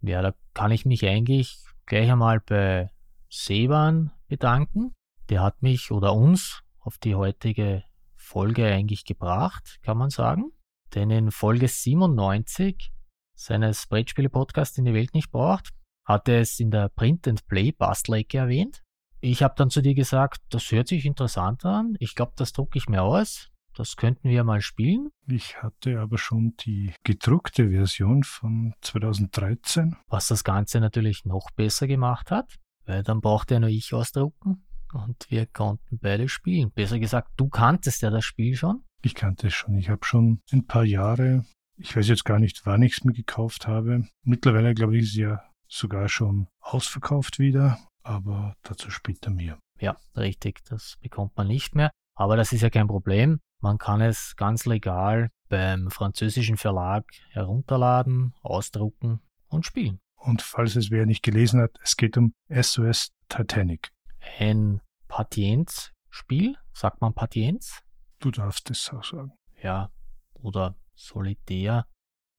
[0.00, 2.90] Ja, da kann ich mich eigentlich gleich einmal bei
[3.28, 4.94] Seban bedanken.
[5.28, 10.52] Der hat mich oder uns auf die heutige Folge eigentlich gebracht, kann man sagen.
[10.94, 12.92] Denn in Folge 97
[13.36, 15.70] seines Brettspiele-Podcasts in die Welt nicht braucht,
[16.04, 18.82] hat er es in der Print and Play Bastlecke erwähnt.
[19.20, 21.96] Ich habe dann zu dir gesagt, das hört sich interessant an.
[22.00, 23.50] Ich glaube, das drucke ich mir aus.
[23.74, 25.10] Das könnten wir mal spielen.
[25.26, 29.96] Ich hatte aber schon die gedruckte Version von 2013.
[30.08, 32.54] Was das Ganze natürlich noch besser gemacht hat.
[32.86, 36.70] Weil dann brauchte ja nur ich ausdrucken und wir konnten beide spielen.
[36.70, 38.82] Besser gesagt, du kanntest ja das Spiel schon.
[39.02, 39.76] Ich kannte es schon.
[39.76, 41.44] Ich habe schon ein paar Jahre,
[41.76, 44.06] ich weiß jetzt gar nicht, wann ich es mir gekauft habe.
[44.22, 49.58] Mittlerweile, glaube ich, ist es ja sogar schon ausverkauft wieder, aber dazu später mehr.
[49.78, 51.90] Ja, richtig, das bekommt man nicht mehr.
[52.14, 53.40] Aber das ist ja kein Problem.
[53.60, 60.00] Man kann es ganz legal beim französischen Verlag herunterladen, ausdrucken und spielen.
[60.16, 63.90] Und falls es wer nicht gelesen hat, es geht um SOS Titanic.
[64.38, 67.82] Ein Patienzspiel, sagt man Patienz?
[68.18, 69.32] Du darfst es auch sagen.
[69.62, 69.90] Ja,
[70.34, 71.86] oder Solitär.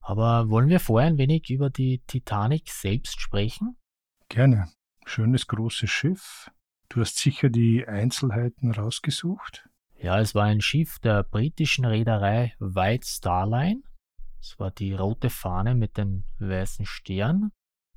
[0.00, 3.76] Aber wollen wir vorher ein wenig über die Titanic selbst sprechen?
[4.28, 4.68] Gerne.
[5.04, 6.50] Schönes großes Schiff.
[6.88, 9.68] Du hast sicher die Einzelheiten rausgesucht.
[10.00, 13.82] Ja, es war ein Schiff der britischen Reederei White Star Line.
[14.40, 17.50] Es war die rote Fahne mit dem weißen Stern.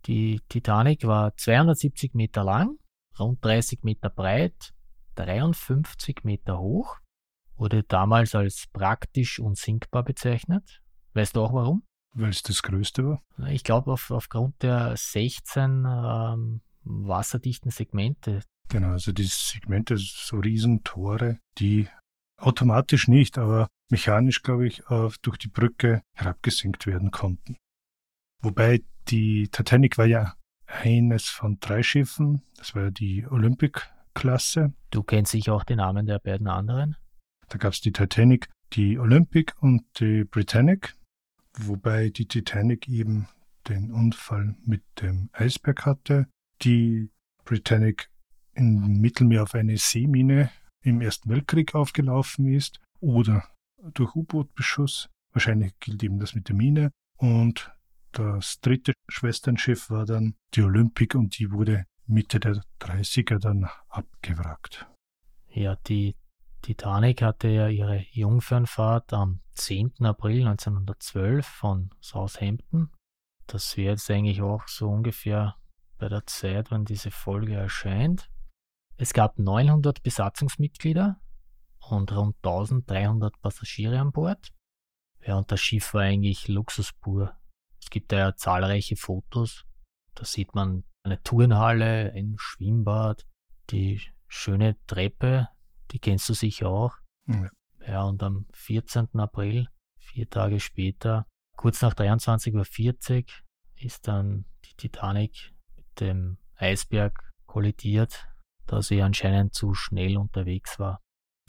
[0.05, 2.77] Die Titanic war 270 Meter lang,
[3.19, 4.73] rund 30 Meter breit,
[5.15, 6.97] 53 Meter hoch,
[7.61, 10.81] wurde damals als praktisch unsinkbar bezeichnet.
[11.13, 11.83] Weißt du auch warum?
[12.13, 13.21] Weil es das Größte war?
[13.49, 18.41] Ich glaube auf, aufgrund der 16 ähm, wasserdichten Segmente.
[18.67, 21.87] Genau, also die Segmente, so Riesentore, die
[22.37, 24.81] automatisch nicht, aber mechanisch, glaube ich,
[25.21, 27.57] durch die Brücke herabgesenkt werden konnten.
[28.41, 30.33] Wobei die Titanic war ja
[30.65, 32.41] eines von drei Schiffen.
[32.55, 34.73] Das war ja die Olympic-Klasse.
[34.89, 36.95] Du kennst sicher auch die Namen der beiden anderen.
[37.51, 40.95] Da gab es die Titanic, die Olympic und die Britannic.
[41.57, 43.27] Wobei die Titanic eben
[43.67, 46.27] den Unfall mit dem Eisberg hatte.
[46.61, 47.09] Die
[47.43, 48.09] Britannic
[48.53, 50.49] im Mittelmeer auf eine Seemine
[50.81, 53.43] im Ersten Weltkrieg aufgelaufen ist oder
[53.93, 55.09] durch U-Boot-Beschuss.
[55.33, 56.91] Wahrscheinlich gilt eben das mit der Mine.
[57.17, 57.69] Und
[58.13, 64.87] das dritte Schwesternschiff war dann die Olympic und die wurde Mitte der 30er dann abgewrackt.
[65.49, 66.15] Ja, die
[66.61, 70.05] Titanic hatte ja ihre Jungfernfahrt am 10.
[70.05, 72.91] April 1912 von Southampton.
[73.47, 75.55] Das wäre jetzt eigentlich auch so ungefähr
[75.97, 78.29] bei der Zeit, wenn diese Folge erscheint.
[78.97, 81.19] Es gab 900 Besatzungsmitglieder
[81.89, 84.51] und rund 1300 Passagiere an Bord.
[85.25, 87.35] Ja, und das Schiff war eigentlich Luxus pur.
[87.81, 89.65] Es gibt ja zahlreiche Fotos.
[90.13, 93.25] Da sieht man eine Turnhalle, ein Schwimmbad,
[93.71, 95.49] die schöne Treppe,
[95.91, 96.95] die kennst du sicher auch.
[97.27, 97.49] Ja.
[97.87, 99.07] ja, und am 14.
[99.13, 101.25] April, vier Tage später,
[101.55, 103.25] kurz nach 23.40 Uhr,
[103.75, 108.27] ist dann die Titanic mit dem Eisberg kollidiert,
[108.67, 110.99] da sie anscheinend zu schnell unterwegs war.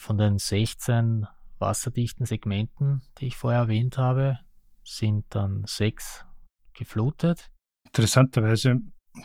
[0.01, 1.27] Von den 16
[1.59, 4.39] wasserdichten Segmenten, die ich vorher erwähnt habe,
[4.85, 6.25] sind dann sechs
[6.75, 7.51] geflutet.
[7.87, 8.81] Interessanterweise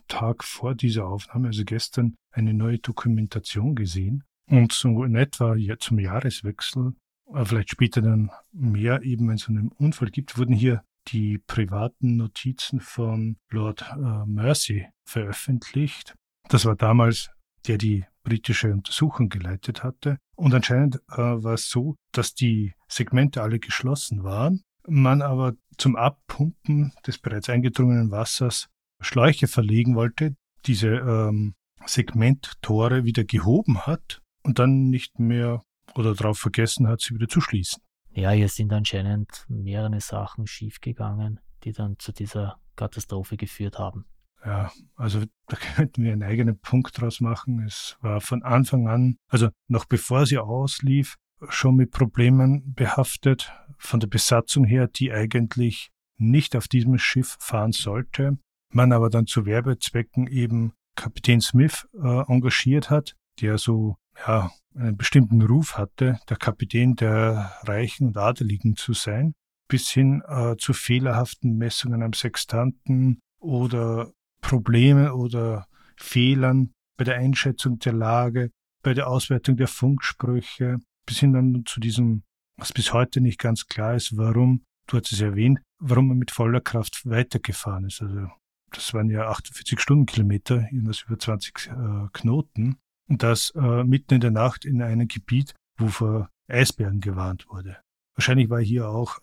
[0.07, 4.23] Tag vor dieser Aufnahme, also gestern, eine neue Dokumentation gesehen.
[4.49, 6.93] Und so in etwa zum Jahreswechsel,
[7.33, 12.17] äh, vielleicht später dann mehr, eben wenn es einen Unfall gibt, wurden hier die privaten
[12.17, 16.15] Notizen von Lord äh, Mercy veröffentlicht.
[16.49, 17.29] Das war damals
[17.67, 20.17] der die britische Untersuchung geleitet hatte.
[20.35, 25.95] Und anscheinend äh, war es so, dass die Segmente alle geschlossen waren, man aber zum
[25.95, 28.67] Abpumpen des bereits eingedrungenen Wassers
[29.01, 31.55] Schläuche verlegen wollte, diese ähm,
[31.85, 35.61] Segmenttore wieder gehoben hat und dann nicht mehr
[35.95, 37.83] oder darauf vergessen hat, sie wieder zu schließen.
[38.11, 44.05] Ja, hier sind anscheinend mehrere Sachen schiefgegangen, die dann zu dieser Katastrophe geführt haben.
[44.43, 47.63] Ja, also da könnten wir einen eigenen Punkt draus machen.
[47.65, 51.17] Es war von Anfang an, also noch bevor sie auslief,
[51.49, 57.73] schon mit Problemen behaftet von der Besatzung her, die eigentlich nicht auf diesem Schiff fahren
[57.73, 58.39] sollte.
[58.71, 64.97] Man aber dann zu Werbezwecken eben Kapitän Smith äh, engagiert hat, der so ja, einen
[64.97, 69.33] bestimmten Ruf hatte, der Kapitän der Reichen und Adeligen zu sein,
[69.67, 77.79] bis hin äh, zu fehlerhaften Messungen am Sextanten oder Problemen oder Fehlern bei der Einschätzung
[77.79, 78.51] der Lage,
[78.83, 82.23] bei der Auswertung der Funksprüche, bis hin dann zu diesem,
[82.57, 86.31] was bis heute nicht ganz klar ist, warum, du hast es erwähnt, warum man mit
[86.31, 88.01] voller Kraft weitergefahren ist.
[88.01, 88.27] Also
[88.71, 92.77] das waren ja 48 Stundenkilometer, irgendwas über 20 äh, Knoten.
[93.07, 97.77] Und das äh, mitten in der Nacht in einem Gebiet, wo vor Eisbergen gewarnt wurde.
[98.15, 99.19] Wahrscheinlich war hier auch,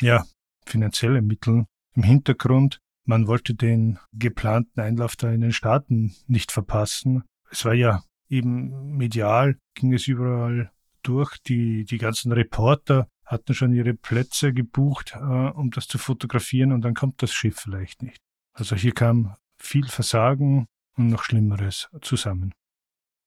[0.00, 0.24] ja,
[0.66, 7.22] finanzielle Mittel im Hintergrund, man wollte den geplanten Einlauf da in den Staaten nicht verpassen.
[7.50, 11.36] Es war ja eben medial, ging es überall durch.
[11.42, 16.82] Die, die ganzen Reporter hatten schon ihre Plätze gebucht, äh, um das zu fotografieren und
[16.82, 18.18] dann kommt das Schiff vielleicht nicht.
[18.54, 22.52] Also hier kam viel Versagen und noch Schlimmeres zusammen.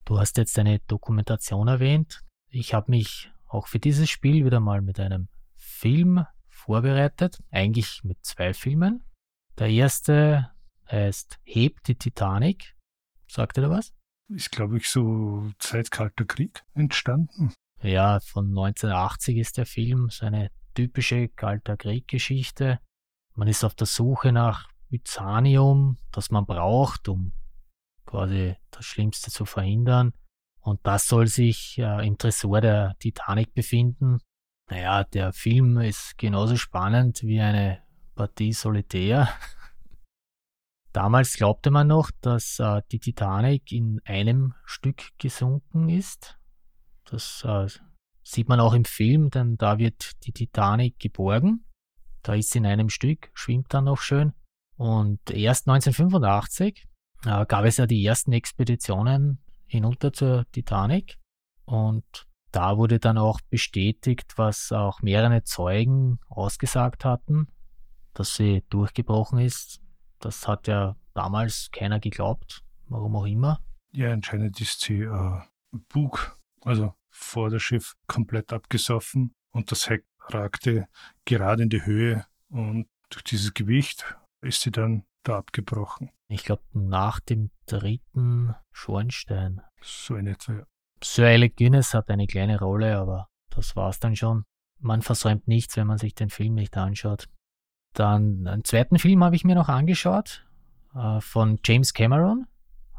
[0.08, 2.24] Du hast jetzt eine Dokumentation erwähnt.
[2.48, 8.18] Ich habe mich auch für dieses Spiel wieder mal mit einem Film vorbereitet, eigentlich mit
[8.24, 9.04] zwei Filmen.
[9.60, 10.50] Der erste
[10.90, 12.78] heißt Hebt die Titanic.
[13.28, 13.92] Sagt ihr da was?
[14.30, 17.52] Ist, glaube ich, so Zeit Kalter Krieg entstanden.
[17.82, 22.80] Ja, von 1980 ist der Film, so eine typische Kalter Krieg-Geschichte.
[23.36, 27.34] Man ist auf der Suche nach Byzanium, das man braucht, um
[28.08, 30.14] quasi das Schlimmste zu verhindern.
[30.62, 34.20] Und das soll sich äh, im Tresor der Titanic befinden.
[34.70, 37.84] Naja, der Film ist genauso spannend wie eine
[38.16, 39.30] Partie Solitär.
[40.92, 46.38] Damals glaubte man noch, dass äh, die Titanic in einem Stück gesunken ist.
[47.06, 47.68] Das äh,
[48.24, 51.66] sieht man auch im Film, denn da wird die Titanic geborgen.
[52.24, 54.34] Da ist sie in einem Stück, schwimmt dann noch schön.
[54.76, 56.88] Und erst 1985
[57.26, 61.18] äh, gab es ja die ersten Expeditionen hinunter zur Titanic.
[61.66, 67.48] Und da wurde dann auch bestätigt, was auch mehrere Zeugen ausgesagt hatten,
[68.14, 69.82] dass sie durchgebrochen ist.
[70.20, 73.60] Das hat ja damals keiner geglaubt, warum auch immer.
[73.92, 75.42] Ja, anscheinend ist sie äh,
[75.90, 80.88] Bug, also vor das Schiff komplett abgesoffen und das Heck ragte
[81.26, 86.10] gerade in die Höhe und durch dieses Gewicht ist sie dann da abgebrochen.
[86.30, 89.62] Ich glaube, nach dem dritten Schornstein.
[89.82, 90.66] So in etwa, ja.
[91.04, 94.44] Sir Alec Guinness hat eine kleine Rolle, aber das war's dann schon.
[94.80, 97.28] Man versäumt nichts, wenn man sich den Film nicht anschaut.
[97.94, 100.46] Dann einen zweiten Film habe ich mir noch angeschaut
[100.96, 102.48] äh, von James Cameron.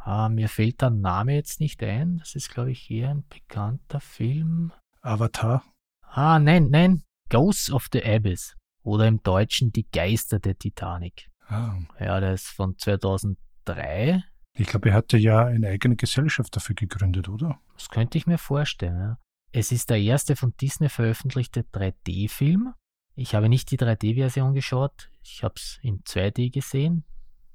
[0.05, 2.19] Äh, mir fällt der Name jetzt nicht ein.
[2.19, 4.73] Das ist, glaube ich, eher ein bekannter Film.
[5.03, 5.63] Avatar?
[6.03, 7.03] Ah, nein, nein.
[7.31, 8.57] Ghosts of the Abyss.
[8.83, 11.29] Oder im Deutschen Die Geister der Titanic.
[11.49, 11.79] Ah.
[11.99, 14.23] Ja, der ist von 2003.
[14.55, 17.61] Ich glaube, er hatte ja eine eigene Gesellschaft dafür gegründet, oder?
[17.75, 18.99] Das könnte ich mir vorstellen.
[18.99, 19.19] Ja.
[19.53, 22.75] Es ist der erste von Disney veröffentlichte 3D-Film
[23.21, 27.05] ich habe nicht die 3D-Version geschaut, ich habe es in 2D gesehen.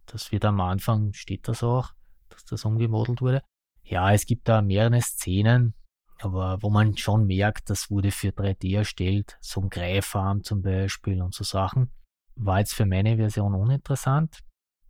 [0.06, 1.94] Das wird am Anfang, steht das auch,
[2.28, 3.42] dass das umgemodelt wurde.
[3.82, 5.74] Ja, es gibt da mehrere Szenen,
[6.20, 11.22] aber wo man schon merkt, das wurde für 3D erstellt, so ein Greifarm zum Beispiel
[11.22, 11.92] und so Sachen.
[12.36, 14.40] War jetzt für meine Version uninteressant.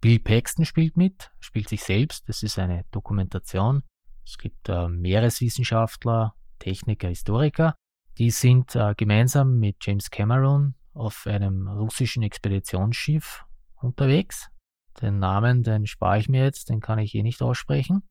[0.01, 2.27] Bill Paxton spielt mit, spielt sich selbst.
[2.27, 3.83] Das ist eine Dokumentation.
[4.25, 7.75] Es gibt äh, Meereswissenschaftler, Techniker, Historiker.
[8.17, 14.49] Die sind äh, gemeinsam mit James Cameron auf einem russischen Expeditionsschiff unterwegs.
[15.01, 18.03] Den Namen, den spare ich mir jetzt, den kann ich eh nicht aussprechen.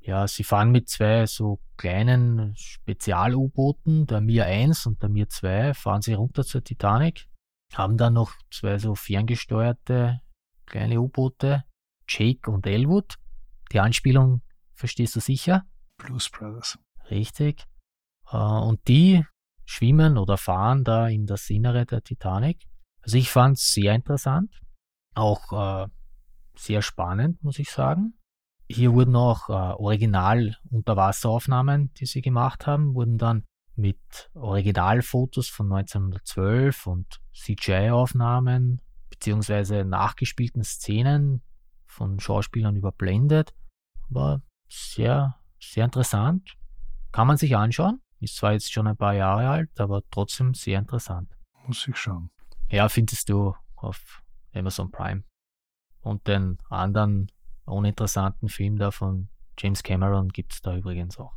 [0.00, 5.72] Ja, sie fahren mit zwei so kleinen Spezial-U-Booten, der Mir 1 und der Mir 2,
[5.72, 7.26] fahren sie runter zur Titanic,
[7.72, 10.20] haben dann noch zwei so ferngesteuerte
[10.66, 11.64] kleine U-Boote,
[12.08, 13.16] Jake und Elwood.
[13.72, 14.42] Die Anspielung
[14.74, 15.66] verstehst du sicher?
[15.98, 16.78] Blues Brothers.
[17.10, 17.66] Richtig.
[18.30, 19.24] Äh, und die
[19.64, 22.64] schwimmen oder fahren da in das Innere der Titanic.
[23.02, 24.60] Also ich fand es sehr interessant,
[25.14, 25.88] auch äh,
[26.56, 28.14] sehr spannend, muss ich sagen.
[28.68, 33.44] Hier wurden auch äh, Original-Unterwasseraufnahmen, die sie gemacht haben, wurden dann
[33.76, 41.42] mit Originalfotos von 1912 und CGI-Aufnahmen beziehungsweise nachgespielten Szenen
[41.86, 43.54] von Schauspielern überblendet.
[44.08, 46.56] War sehr, sehr interessant.
[47.12, 48.00] Kann man sich anschauen.
[48.20, 51.30] Ist zwar jetzt schon ein paar Jahre alt, aber trotzdem sehr interessant.
[51.66, 52.30] Muss ich schauen.
[52.70, 55.24] Ja, findest du auf Amazon Prime.
[56.00, 57.30] Und den anderen
[57.64, 61.34] uninteressanten Film da von James Cameron gibt es da übrigens auch.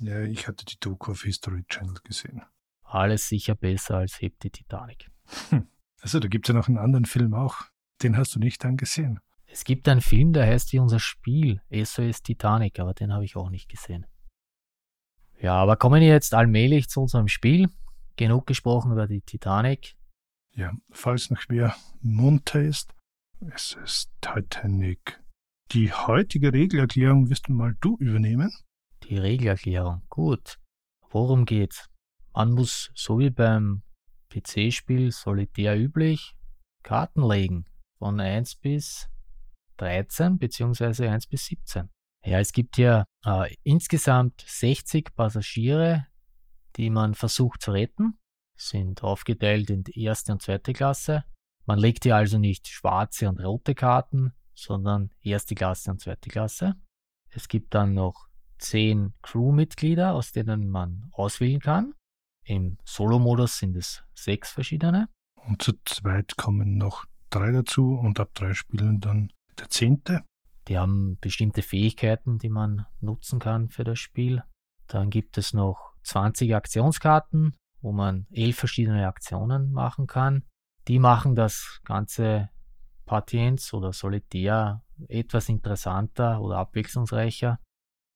[0.00, 2.42] Ja, ich hatte die Doku auf History Channel gesehen.
[2.82, 5.10] Alles sicher besser als Hebt die Titanic.
[5.50, 5.68] Hm.
[6.00, 7.62] Also, da gibt es ja noch einen anderen Film auch.
[8.02, 9.20] Den hast du nicht angesehen.
[9.46, 13.36] Es gibt einen Film, der heißt wie unser Spiel, SOS Titanic, aber den habe ich
[13.36, 14.04] auch nicht gesehen.
[15.40, 17.68] Ja, aber kommen wir jetzt allmählich zu unserem Spiel.
[18.16, 19.96] Genug gesprochen über die Titanic.
[20.54, 22.94] Ja, falls noch wer munter ist,
[23.40, 25.20] es ist Titanic.
[25.72, 28.52] Die heutige Regelerklärung wirst du mal du übernehmen.
[29.08, 30.58] Die Regelerklärung, gut.
[31.10, 31.90] Worum geht's?
[32.32, 33.82] Man muss, so wie beim
[34.30, 36.34] PC-Spiel Solitär üblich,
[36.82, 37.66] Karten legen.
[37.98, 39.08] Von 1 bis
[39.76, 41.08] 13 bzw.
[41.08, 41.90] 1 bis 17.
[42.24, 46.06] Ja, es gibt hier äh, insgesamt 60 Passagiere,
[46.76, 48.18] die man versucht zu retten.
[48.56, 51.24] Sind aufgeteilt in die erste und zweite Klasse.
[51.66, 56.74] Man legt hier also nicht schwarze und rote Karten, sondern erste Klasse und zweite Klasse.
[57.28, 61.94] Es gibt dann noch 10 Crewmitglieder, aus denen man auswählen kann.
[62.44, 65.08] Im Solo-Modus sind es sechs verschiedene.
[65.46, 70.22] Und zu zweit kommen noch drei dazu und ab drei Spielen dann der zehnte.
[70.68, 74.42] Die haben bestimmte Fähigkeiten, die man nutzen kann für das Spiel.
[74.86, 80.44] Dann gibt es noch 20 Aktionskarten, wo man elf verschiedene Aktionen machen kann.
[80.88, 82.50] Die machen das ganze
[83.06, 87.58] Patiens oder Solitär etwas interessanter oder abwechslungsreicher.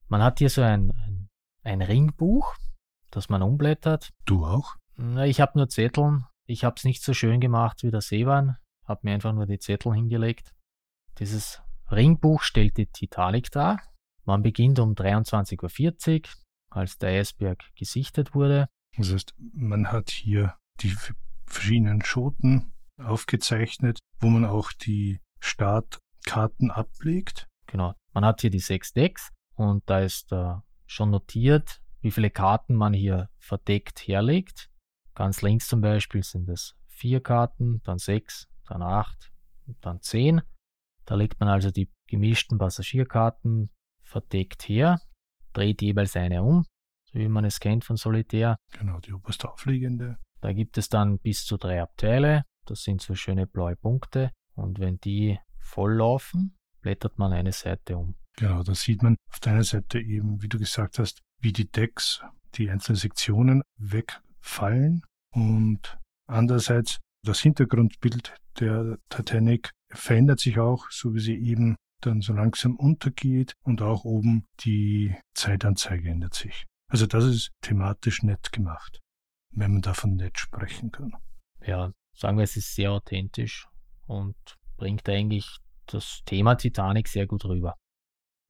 [0.08, 1.28] Man hat hier so ein, ein,
[1.62, 2.54] ein Ringbuch,
[3.10, 4.10] das man umblättert.
[4.24, 4.76] Du auch?
[5.24, 6.24] Ich habe nur Zetteln.
[6.46, 8.56] Ich habe es nicht so schön gemacht wie der Sevan.
[8.86, 10.54] Habe mir einfach nur die Zettel hingelegt.
[11.18, 13.82] Dieses Ringbuch stellt die Titanic dar.
[14.24, 16.28] Man beginnt um 23.40 Uhr,
[16.70, 18.68] als der Eisberg gesichtet wurde.
[18.96, 20.94] Das heißt, man hat hier die
[21.46, 27.46] verschiedenen Schoten aufgezeichnet, wo man auch die Startkarten ablegt.
[27.66, 27.94] Genau.
[28.14, 30.54] Man hat hier die sechs Decks und da ist äh,
[30.86, 34.70] schon notiert, wie viele Karten man hier verdeckt herlegt.
[35.14, 39.32] Ganz links zum Beispiel sind es vier Karten, dann sechs, dann acht
[39.66, 40.42] und dann zehn.
[41.04, 43.70] Da legt man also die gemischten Passagierkarten
[44.02, 45.00] verdeckt her,
[45.52, 46.64] dreht jeweils eine um,
[47.06, 48.56] so wie man es kennt von Solitär.
[48.72, 50.18] Genau, die oberst aufliegende.
[50.40, 52.44] Da gibt es dann bis zu drei Abteile.
[52.64, 54.30] Das sind so schöne blaue Punkte.
[54.54, 58.14] Und wenn die voll laufen, blättert man eine Seite um.
[58.38, 61.68] Genau, da sieht man auf der einen Seite eben, wie du gesagt hast, wie die
[61.68, 62.22] Decks,
[62.54, 65.02] die einzelnen Sektionen wegfallen
[65.34, 65.98] und
[66.28, 72.76] andererseits das Hintergrundbild der Titanic verändert sich auch, so wie sie eben dann so langsam
[72.76, 76.64] untergeht und auch oben die Zeitanzeige ändert sich.
[76.92, 79.00] Also das ist thematisch nett gemacht,
[79.50, 81.12] wenn man davon nett sprechen kann.
[81.66, 83.66] Ja, sagen wir, es ist sehr authentisch
[84.06, 84.36] und
[84.76, 87.74] bringt eigentlich das Thema Titanic sehr gut rüber.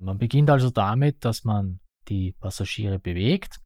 [0.01, 3.59] Man beginnt also damit, dass man die Passagiere bewegt.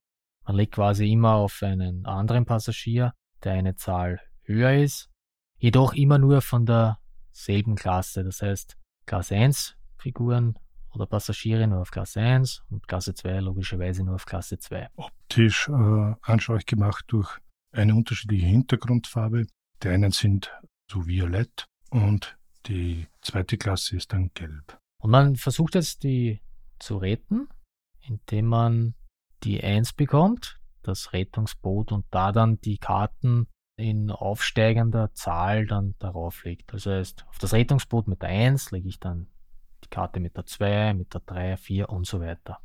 [0.44, 3.12] Man legt quasi immer auf einen anderen Passagier,
[3.44, 5.10] der eine Zahl höher ist,
[5.58, 8.24] jedoch immer nur von derselben Klasse.
[8.24, 8.76] Das heißt,
[9.06, 10.58] Klasse 1 Figuren
[10.94, 14.88] oder Passagiere nur auf Klasse 1 und Klasse 2 logischerweise nur auf Klasse 2.
[14.96, 17.38] Optisch äh, anschaulich gemacht durch
[17.72, 19.46] eine unterschiedliche Hintergrundfarbe.
[19.82, 20.52] Die einen sind
[20.90, 24.78] so violett und die zweite Klasse ist dann gelb.
[25.02, 26.40] Und man versucht jetzt die
[26.78, 27.48] zu retten
[28.06, 28.94] indem man
[29.42, 33.46] die 1 bekommt, das Rettungsboot, und da dann die Karten
[33.76, 36.72] in aufsteigender Zahl dann darauf legt.
[36.72, 39.28] Also heißt, auf das Rettungsboot mit der 1 lege ich dann
[39.84, 42.60] die Karte mit der 2, mit der 3, 4 und so weiter.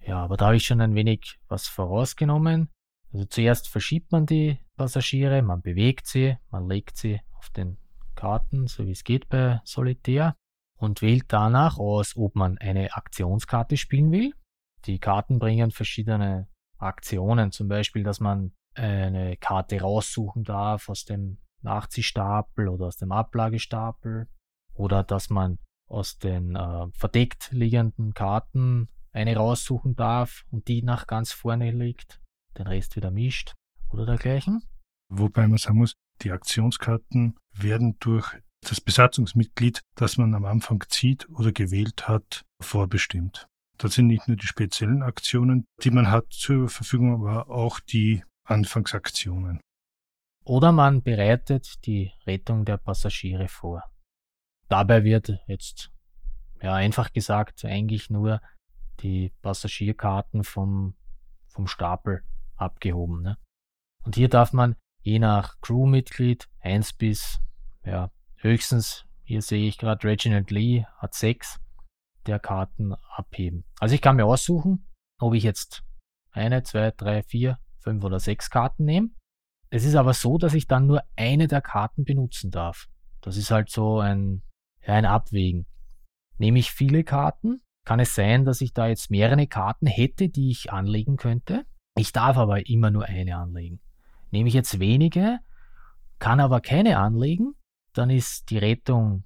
[0.00, 2.70] Ja, aber da habe ich schon ein wenig was vorausgenommen.
[3.12, 7.78] Also zuerst verschiebt man die Passagiere, man bewegt sie, man legt sie auf den
[8.14, 10.36] Karten, so wie es geht bei Solitär,
[10.76, 14.32] und wählt danach aus, ob man eine Aktionskarte spielen will.
[14.84, 16.48] Die Karten bringen verschiedene
[16.78, 23.10] Aktionen, zum Beispiel, dass man eine Karte raussuchen darf aus dem Nachziehstapel oder aus dem
[23.10, 24.28] Ablagestapel
[24.74, 25.58] oder dass man
[25.88, 32.20] aus den äh, verdeckt liegenden Karten eine raussuchen darf und die nach ganz vorne liegt,
[32.58, 33.54] den Rest wieder mischt
[33.88, 34.62] oder dergleichen.
[35.08, 38.36] Wobei man sagen muss, die Aktionskarten werden durch
[38.70, 43.46] das Besatzungsmitglied, das man am Anfang zieht oder gewählt hat, vorbestimmt.
[43.78, 48.24] Das sind nicht nur die speziellen Aktionen, die man hat zur Verfügung, aber auch die
[48.44, 49.60] Anfangsaktionen.
[50.44, 53.82] Oder man bereitet die Rettung der Passagiere vor.
[54.68, 55.90] Dabei wird jetzt,
[56.62, 58.40] ja, einfach gesagt, eigentlich nur
[59.00, 60.94] die Passagierkarten vom,
[61.48, 62.22] vom Stapel
[62.56, 63.22] abgehoben.
[63.22, 63.36] Ne?
[64.04, 67.38] Und hier darf man je nach Crewmitglied 1 bis,
[67.84, 68.10] ja,
[68.46, 71.60] höchstens, hier sehe ich gerade Reginald Lee hat 6
[72.26, 73.64] der Karten abheben.
[73.78, 74.88] Also ich kann mir aussuchen,
[75.18, 75.84] ob ich jetzt
[76.30, 79.10] eine, zwei, drei, vier, fünf oder sechs Karten nehme.
[79.70, 82.88] Es ist aber so, dass ich dann nur eine der Karten benutzen darf.
[83.20, 84.42] Das ist halt so ein,
[84.84, 85.66] ein Abwägen.
[86.38, 90.50] Nehme ich viele Karten, kann es sein, dass ich da jetzt mehrere Karten hätte, die
[90.50, 91.64] ich anlegen könnte.
[91.96, 93.80] Ich darf aber immer nur eine anlegen.
[94.30, 95.38] Nehme ich jetzt wenige,
[96.18, 97.54] kann aber keine anlegen,
[97.96, 99.24] dann ist die Rettung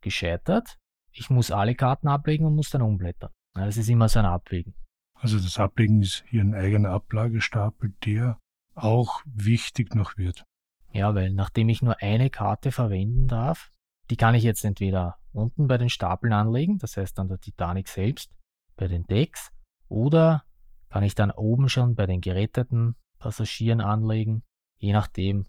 [0.00, 0.78] gescheitert.
[1.12, 3.30] Ich muss alle Karten ablegen und muss dann umblättern.
[3.54, 4.74] Das ist immer so ein Abwägen.
[5.14, 8.38] Also das Ablegen ist hier ein eigener Ablagestapel, der
[8.74, 10.44] auch wichtig noch wird.
[10.92, 13.70] Ja, weil nachdem ich nur eine Karte verwenden darf,
[14.10, 17.88] die kann ich jetzt entweder unten bei den Stapeln anlegen, das heißt an der Titanic
[17.88, 18.32] selbst,
[18.76, 19.50] bei den Decks,
[19.88, 20.44] oder
[20.88, 24.44] kann ich dann oben schon bei den geretteten Passagieren anlegen,
[24.78, 25.46] je nachdem,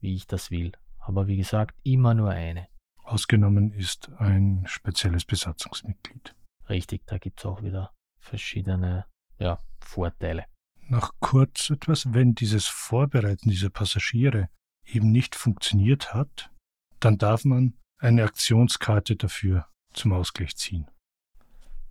[0.00, 0.72] wie ich das will.
[1.02, 2.68] Aber wie gesagt, immer nur eine.
[3.04, 6.34] Ausgenommen ist ein spezielles Besatzungsmitglied.
[6.68, 9.04] Richtig, da gibt es auch wieder verschiedene
[9.38, 10.46] ja, Vorteile.
[10.88, 14.48] Noch kurz etwas, wenn dieses Vorbereiten dieser Passagiere
[14.84, 16.50] eben nicht funktioniert hat,
[17.00, 20.86] dann darf man eine Aktionskarte dafür zum Ausgleich ziehen.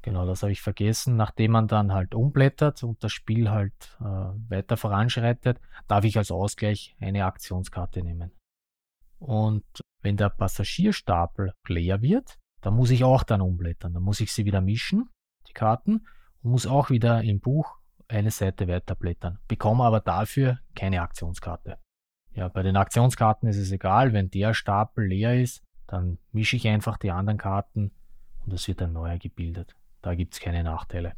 [0.01, 1.15] Genau, das habe ich vergessen.
[1.15, 6.31] Nachdem man dann halt umblättert und das Spiel halt äh, weiter voranschreitet, darf ich als
[6.31, 8.31] Ausgleich eine Aktionskarte nehmen.
[9.21, 9.63] Und
[10.01, 13.93] wenn der Passagierstapel leer wird, dann muss ich auch dann umblättern.
[13.93, 15.09] Dann muss ich sie wieder mischen,
[15.47, 16.07] die Karten,
[16.41, 21.77] und muss auch wieder im Buch eine Seite weiterblättern, bekomme aber dafür keine Aktionskarte.
[22.33, 26.67] Ja, bei den Aktionskarten ist es egal, wenn der Stapel leer ist, dann mische ich
[26.67, 27.91] einfach die anderen Karten
[28.43, 29.75] und es wird ein neuer gebildet.
[30.01, 31.13] Da gibt es keine Nachteile.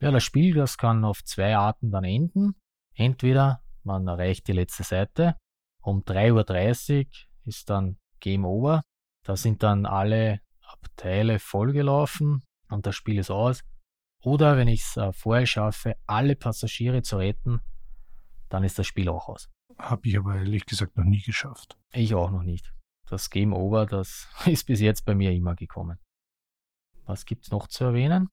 [0.00, 2.54] Ja, das Spiel, das kann auf zwei Arten dann enden.
[2.94, 5.36] Entweder man erreicht die letzte Seite,
[5.82, 7.06] um 3.30 Uhr
[7.46, 8.82] ist dann Game Over.
[9.24, 13.62] Da sind dann alle Abteile vollgelaufen und das Spiel ist aus.
[14.22, 17.60] Oder wenn ich es äh, vorher schaffe, alle Passagiere zu retten,
[18.48, 19.48] dann ist das Spiel auch aus.
[19.78, 21.76] Habe ich aber ehrlich gesagt noch nie geschafft.
[21.92, 22.72] Ich auch noch nicht.
[23.08, 25.98] Das Game Over, das ist bis jetzt bei mir immer gekommen.
[27.04, 28.28] Was gibt es noch zu erwähnen?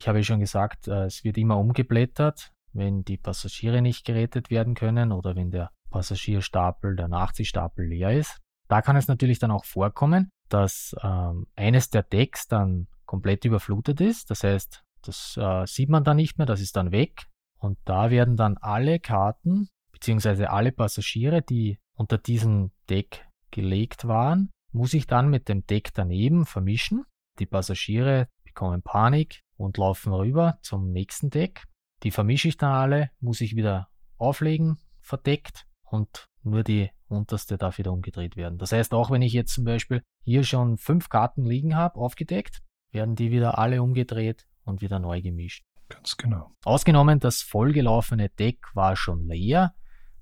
[0.00, 4.74] Ich habe schon gesagt, äh, es wird immer umgeblättert, wenn die Passagiere nicht gerettet werden
[4.74, 8.41] können oder wenn der Passagierstapel, der Nachziehstapel leer ist.
[8.72, 14.00] Da kann es natürlich dann auch vorkommen, dass ähm, eines der Decks dann komplett überflutet
[14.00, 14.30] ist.
[14.30, 17.26] Das heißt, das äh, sieht man dann nicht mehr, das ist dann weg.
[17.58, 24.50] Und da werden dann alle Karten beziehungsweise alle Passagiere, die unter diesem Deck gelegt waren,
[24.72, 27.04] muss ich dann mit dem Deck daneben vermischen.
[27.40, 31.64] Die Passagiere bekommen Panik und laufen rüber zum nächsten Deck.
[32.04, 37.78] Die vermische ich dann alle, muss ich wieder auflegen, verdeckt und nur die unterste darf
[37.78, 38.58] wieder umgedreht werden.
[38.58, 42.62] Das heißt, auch wenn ich jetzt zum Beispiel hier schon fünf Karten liegen habe, aufgedeckt,
[42.90, 45.64] werden die wieder alle umgedreht und wieder neu gemischt.
[45.88, 46.50] Ganz genau.
[46.64, 49.74] Ausgenommen, das vollgelaufene Deck war schon leer,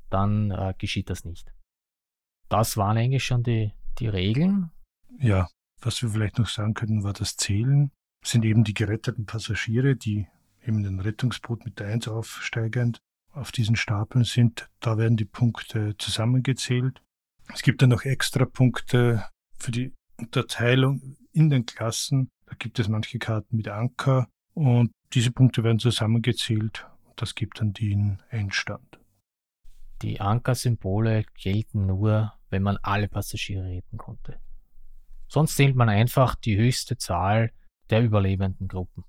[0.08, 1.52] dann äh, geschieht das nicht.
[2.48, 4.72] Das waren eigentlich schon die, die Regeln.
[5.20, 5.48] Ja,
[5.80, 7.92] was wir vielleicht noch sagen könnten, war das Zählen.
[8.22, 10.26] Das sind eben die geretteten Passagiere, die
[10.66, 13.00] eben den Rettungsboot mit der 1 aufsteigend
[13.32, 14.68] auf diesen Stapeln sind.
[14.80, 17.02] Da werden die Punkte zusammengezählt.
[17.52, 19.24] Es gibt dann noch extra Punkte
[19.56, 22.28] für die Unterteilung in den Klassen.
[22.46, 26.86] Da gibt es manche Karten mit Anker und diese Punkte werden zusammengezählt.
[27.16, 29.00] Das gibt dann den Endstand.
[30.02, 34.40] Die Ankersymbole gelten nur, wenn man alle Passagiere retten konnte.
[35.28, 37.52] Sonst zählt man einfach die höchste Zahl
[37.90, 39.04] der überlebenden Gruppen.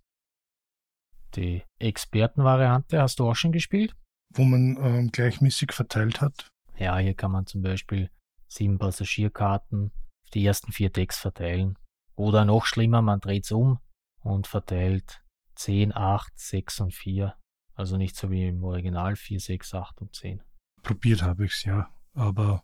[1.36, 3.95] Die Expertenvariante hast du auch schon gespielt?
[4.34, 6.49] Wo man ähm, gleichmäßig verteilt hat.
[6.77, 8.09] Ja, hier kann man zum Beispiel
[8.47, 9.91] sieben Passagierkarten
[10.23, 11.77] auf die ersten vier Decks verteilen.
[12.15, 13.79] Oder noch schlimmer, man dreht es um
[14.23, 15.23] und verteilt
[15.55, 17.36] 10, 8, 6 und 4.
[17.75, 20.41] Also nicht so wie im Original 4, 6, 8 und 10.
[20.84, 22.63] Probiert habe ich es ja, aber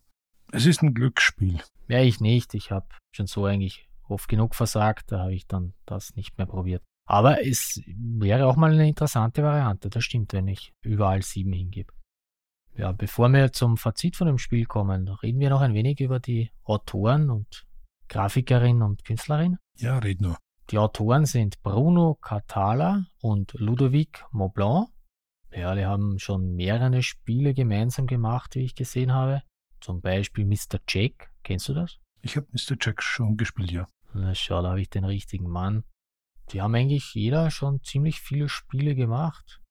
[0.51, 1.61] es ist ein Glücksspiel.
[1.87, 2.53] Ja, ich nicht.
[2.53, 6.47] Ich habe schon so eigentlich oft genug versagt, da habe ich dann das nicht mehr
[6.47, 6.83] probiert.
[7.07, 11.93] Aber es wäre auch mal eine interessante Variante, das stimmt, wenn ich überall sieben hingebe.
[12.75, 16.19] Ja, bevor wir zum Fazit von dem Spiel kommen, reden wir noch ein wenig über
[16.19, 17.65] die Autoren und
[18.09, 19.57] Grafikerin und Künstlerin.
[19.77, 20.37] Ja, red nur.
[20.69, 24.89] Die Autoren sind Bruno Catala und Ludovic Maublanc.
[25.51, 29.43] Ja, die haben schon mehrere Spiele gemeinsam gemacht, wie ich gesehen habe.
[29.79, 30.79] Zum Beispiel Mr.
[30.87, 31.31] Jack.
[31.43, 31.99] Kennst du das?
[32.21, 32.75] Ich habe Mr.
[32.79, 33.87] Jack schon gespielt, ja.
[34.13, 35.83] Na schau, da habe ich den richtigen Mann.
[36.51, 39.61] Die haben eigentlich jeder schon ziemlich viele Spiele gemacht.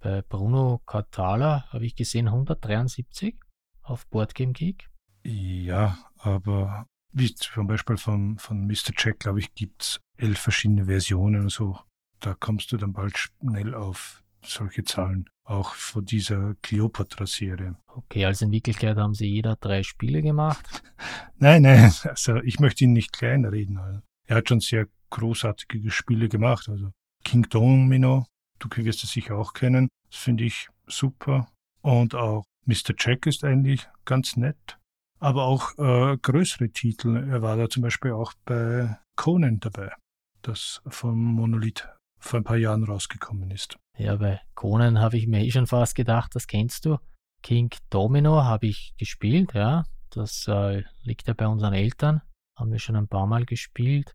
[0.00, 3.36] Bei Bruno Catala habe ich gesehen 173
[3.82, 4.90] auf Boardgame Geek.
[5.22, 8.92] Ja, aber wie zum Beispiel von, von Mr.
[8.96, 11.78] Jack, glaube ich, gibt es elf verschiedene Versionen und so.
[12.20, 15.28] Da kommst du dann bald schnell auf solche Zahlen.
[15.44, 17.76] Auch von dieser Cleopatra-Serie.
[17.86, 20.82] Okay, also in Wirklichkeit haben sie jeder drei Spiele gemacht.
[21.36, 24.02] nein, nein, also ich möchte ihn nicht kleinreden.
[24.26, 26.68] Er hat schon sehr großartige Spiele gemacht.
[26.68, 26.90] Also
[27.24, 28.26] King Domino,
[28.58, 29.88] du wirst es sicher auch kennen.
[30.10, 31.48] Das finde ich super.
[31.80, 32.94] Und auch Mr.
[32.98, 34.78] Jack ist eigentlich ganz nett.
[35.20, 37.16] Aber auch äh, größere Titel.
[37.16, 39.92] Er war da zum Beispiel auch bei Conan dabei,
[40.42, 41.88] das vom Monolith
[42.18, 43.78] vor ein paar Jahren rausgekommen ist.
[43.96, 46.98] Ja, bei Conan habe ich mir eh schon fast gedacht, das kennst du.
[47.42, 49.84] King Domino habe ich gespielt, ja.
[50.10, 52.22] Das äh, liegt ja bei unseren Eltern.
[52.58, 54.14] Haben wir schon ein paar Mal gespielt.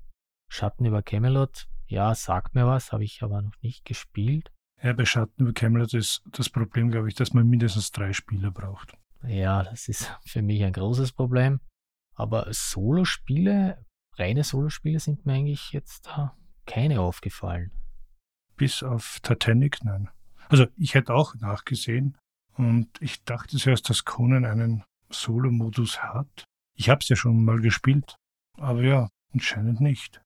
[0.50, 4.52] Schatten über Camelot, ja, sagt mir was, habe ich aber noch nicht gespielt.
[4.82, 8.52] Ja, bei Schatten über Camelot ist das Problem, glaube ich, dass man mindestens drei Spieler
[8.52, 8.94] braucht.
[9.24, 11.60] Ja, das ist für mich ein großes Problem.
[12.16, 13.86] Aber Solospiele,
[14.18, 16.10] reine Solospiele sind mir eigentlich jetzt
[16.66, 17.72] keine aufgefallen.
[18.56, 20.10] Bis auf Titanic, nein.
[20.50, 22.18] Also ich hätte auch nachgesehen
[22.56, 26.44] und ich dachte zuerst, dass Conan einen Solo-Modus hat.
[26.76, 28.16] Ich habe es ja schon mal gespielt,
[28.58, 30.22] aber ja, anscheinend nicht.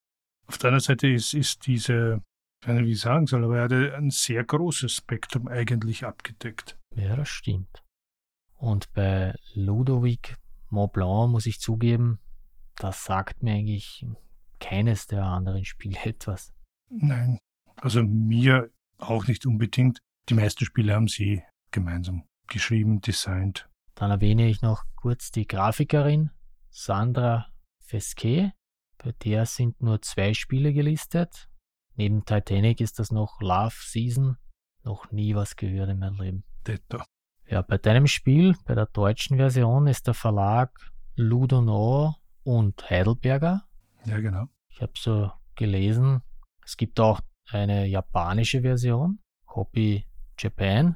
[0.48, 2.22] Auf der anderen Seite ist, ist diese,
[2.62, 6.06] ich weiß nicht, wie ich sagen soll, aber er hatte ein sehr großes Spektrum eigentlich
[6.06, 6.78] abgedeckt.
[6.96, 7.84] Ja, das stimmt.
[8.56, 10.36] Und bei Ludovic
[10.70, 12.20] Montblanc muss ich zugeben,
[12.76, 14.06] das sagt mir eigentlich
[14.60, 16.54] keines der anderen Spiele etwas.
[16.90, 17.40] Nein,
[17.78, 20.00] also mir auch nicht unbedingt.
[20.30, 23.68] Die meisten Spiele haben sie gemeinsam geschrieben, designt.
[23.96, 26.32] Dann erwähne ich noch kurz die Grafikerin
[26.70, 27.48] Sandra
[27.80, 28.52] Fesquet.
[29.04, 31.50] Bei der sind nur zwei Spiele gelistet.
[31.96, 34.38] Neben Titanic ist das noch Love Season.
[34.84, 36.44] Noch nie was gehört in meinem Leben.
[36.66, 37.04] Detto.
[37.46, 40.72] Ja, bei deinem Spiel, bei der deutschen Version, ist der Verlag
[41.16, 43.68] Ludonor und Heidelberger.
[44.06, 44.46] Ja, genau.
[44.70, 46.22] Ich habe so gelesen,
[46.66, 50.06] es gibt auch eine japanische Version, Hobby
[50.40, 50.96] Japan.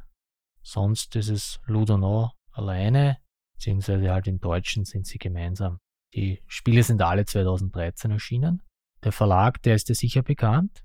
[0.62, 3.18] Sonst ist es Ludonor alleine,
[3.54, 5.80] beziehungsweise halt im Deutschen sind sie gemeinsam.
[6.18, 8.64] Die Spiele sind alle 2013 erschienen.
[9.04, 10.84] Der Verlag, der ist dir sicher bekannt,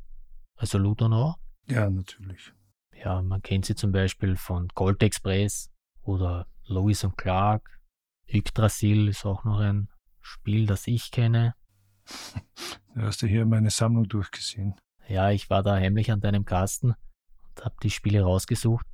[0.57, 1.39] also Ludonor.
[1.69, 2.53] Ja, natürlich.
[3.03, 5.71] Ja, man kennt sie zum Beispiel von Gold Express
[6.03, 7.81] oder Lewis und Clark.
[8.29, 9.89] Yggdrasil ist auch noch ein
[10.21, 11.55] Spiel, das ich kenne.
[12.95, 14.75] Du hast ja hier meine Sammlung durchgesehen.
[15.09, 18.85] Ja, ich war da heimlich an deinem Kasten und habe die Spiele rausgesucht.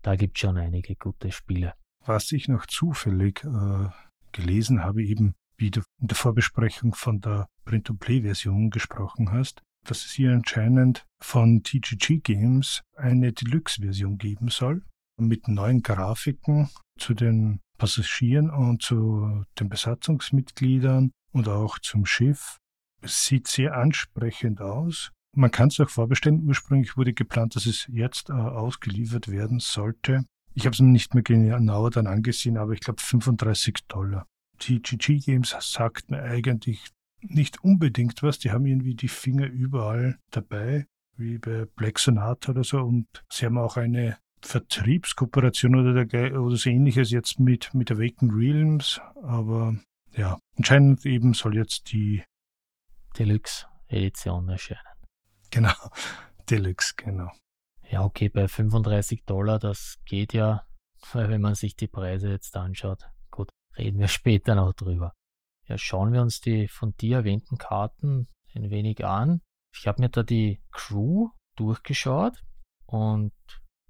[0.00, 1.74] Da gibt es schon einige gute Spiele.
[2.06, 3.90] Was ich noch zufällig äh,
[4.32, 10.12] gelesen habe, eben wie du in der Vorbesprechung von der Print-and-Play-Version gesprochen hast, dass es
[10.12, 14.82] hier anscheinend von TGG Games eine Deluxe-Version geben soll,
[15.18, 22.58] mit neuen Grafiken zu den Passagieren und zu den Besatzungsmitgliedern und auch zum Schiff.
[23.00, 25.10] Es sieht sehr ansprechend aus.
[25.34, 26.46] Man kann es auch vorbestellen.
[26.46, 30.24] Ursprünglich wurde geplant, dass es jetzt äh, ausgeliefert werden sollte.
[30.54, 34.26] Ich habe es mir nicht mehr genauer dann angesehen, aber ich glaube 35 Dollar.
[34.62, 36.86] TGG Games sagt mir eigentlich
[37.20, 38.38] nicht unbedingt was.
[38.38, 40.86] Die haben irgendwie die Finger überall dabei,
[41.16, 42.78] wie bei Black Sonata oder so.
[42.78, 48.32] Und sie haben auch eine Vertriebskooperation oder, der, oder so ähnliches jetzt mit, mit Awakened
[48.32, 49.00] Realms.
[49.22, 49.76] Aber
[50.12, 52.22] ja, anscheinend eben soll jetzt die
[53.18, 54.80] Deluxe-Edition erscheinen.
[55.50, 55.74] Genau,
[56.50, 57.32] Deluxe, genau.
[57.90, 60.64] Ja, okay, bei 35 Dollar, das geht ja.
[61.12, 63.08] weil wenn man sich die Preise jetzt anschaut,
[63.76, 65.14] reden wir später noch drüber.
[65.66, 69.40] Ja, schauen wir uns die von dir erwähnten Karten ein wenig an.
[69.74, 72.42] Ich habe mir da die Crew durchgeschaut
[72.86, 73.32] und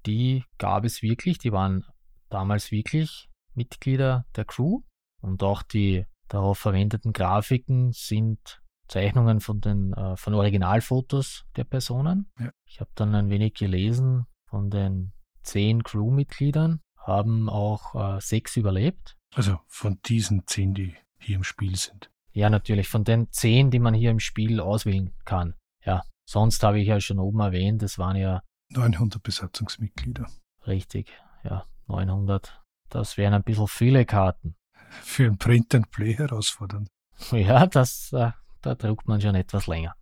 [0.05, 1.83] die gab es wirklich, die waren
[2.29, 4.81] damals wirklich Mitglieder der Crew
[5.21, 12.31] und auch die darauf verwendeten Grafiken sind Zeichnungen von den äh, von Originalfotos der Personen.
[12.39, 12.51] Ja.
[12.65, 15.13] Ich habe dann ein wenig gelesen von den
[15.43, 19.15] zehn Crewmitgliedern, haben auch äh, sechs überlebt.
[19.35, 22.11] Also von diesen zehn, die hier im Spiel sind.
[22.33, 25.55] Ja, natürlich, von den zehn, die man hier im Spiel auswählen kann.
[25.85, 30.27] Ja, sonst habe ich ja schon oben erwähnt, es waren ja 900 Besatzungsmitglieder.
[30.65, 31.11] Richtig,
[31.43, 32.61] ja, 900.
[32.89, 34.55] Das wären ein bisschen viele Karten.
[34.89, 36.89] Für ein Print-and-Play herausfordernd.
[37.31, 38.31] Ja, das, äh,
[38.61, 39.95] da druckt man schon etwas länger.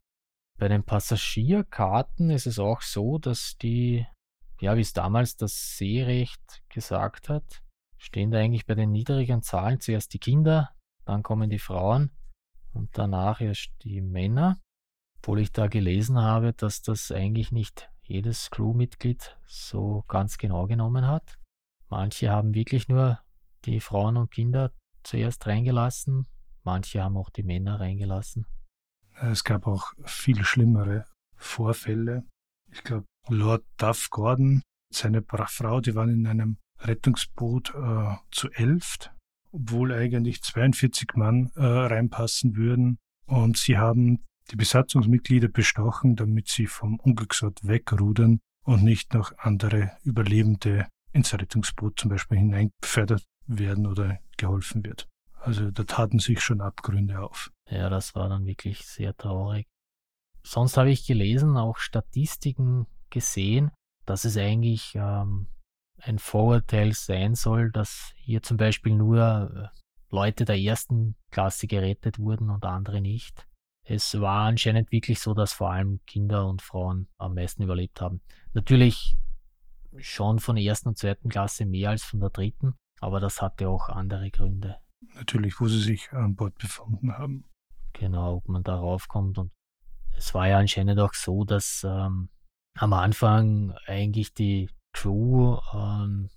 [0.57, 4.07] Bei den Passagierkarten ist es auch so, dass die,
[4.59, 7.61] ja, wie es damals das Seerecht gesagt hat,
[8.01, 10.71] stehen da eigentlich bei den niedrigen Zahlen zuerst die Kinder,
[11.05, 12.11] dann kommen die Frauen
[12.73, 14.59] und danach erst die Männer.
[15.19, 21.05] Obwohl ich da gelesen habe, dass das eigentlich nicht jedes Crewmitglied so ganz genau genommen
[21.05, 21.37] hat.
[21.89, 23.19] Manche haben wirklich nur
[23.65, 24.71] die Frauen und Kinder
[25.03, 26.25] zuerst reingelassen,
[26.63, 28.47] manche haben auch die Männer reingelassen.
[29.21, 32.23] Es gab auch viel schlimmere Vorfälle.
[32.71, 39.11] Ich glaube, Lord Duff Gordon, seine Frau, die waren in einem Rettungsboot äh, zu elft,
[39.51, 42.97] obwohl eigentlich 42 Mann äh, reinpassen würden.
[43.25, 49.91] Und sie haben die Besatzungsmitglieder bestochen, damit sie vom Unglücksort wegrudern und nicht noch andere
[50.03, 55.07] Überlebende ins Rettungsboot zum Beispiel hineinbefördert werden oder geholfen wird.
[55.39, 57.51] Also da taten sich schon Abgründe auf.
[57.69, 59.67] Ja, das war dann wirklich sehr traurig.
[60.43, 63.71] Sonst habe ich gelesen, auch Statistiken gesehen,
[64.05, 65.47] dass es eigentlich ähm,
[66.03, 72.19] ein Vorurteil sein soll, dass hier zum Beispiel nur äh, Leute der ersten Klasse gerettet
[72.19, 73.47] wurden und andere nicht.
[73.83, 78.21] Es war anscheinend wirklich so, dass vor allem Kinder und Frauen am meisten überlebt haben.
[78.53, 79.17] Natürlich
[79.97, 83.69] schon von der ersten und zweiten Klasse mehr als von der dritten, aber das hatte
[83.69, 84.77] auch andere Gründe.
[85.15, 87.45] Natürlich, wo sie sich an Bord befunden haben.
[87.93, 89.37] Genau, ob man darauf kommt.
[89.37, 89.51] Und
[90.15, 92.29] es war ja anscheinend auch so, dass ähm,
[92.75, 96.29] am Anfang eigentlich die Crew ähm,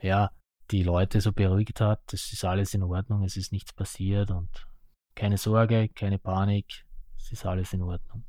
[0.00, 0.30] ja,
[0.70, 4.66] die Leute so beruhigt hat, es ist alles in Ordnung, es ist nichts passiert und
[5.14, 6.86] keine Sorge, keine Panik,
[7.18, 8.24] es ist alles in Ordnung.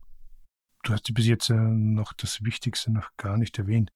[0.84, 3.92] Du hast bis jetzt noch das Wichtigste noch gar nicht erwähnt.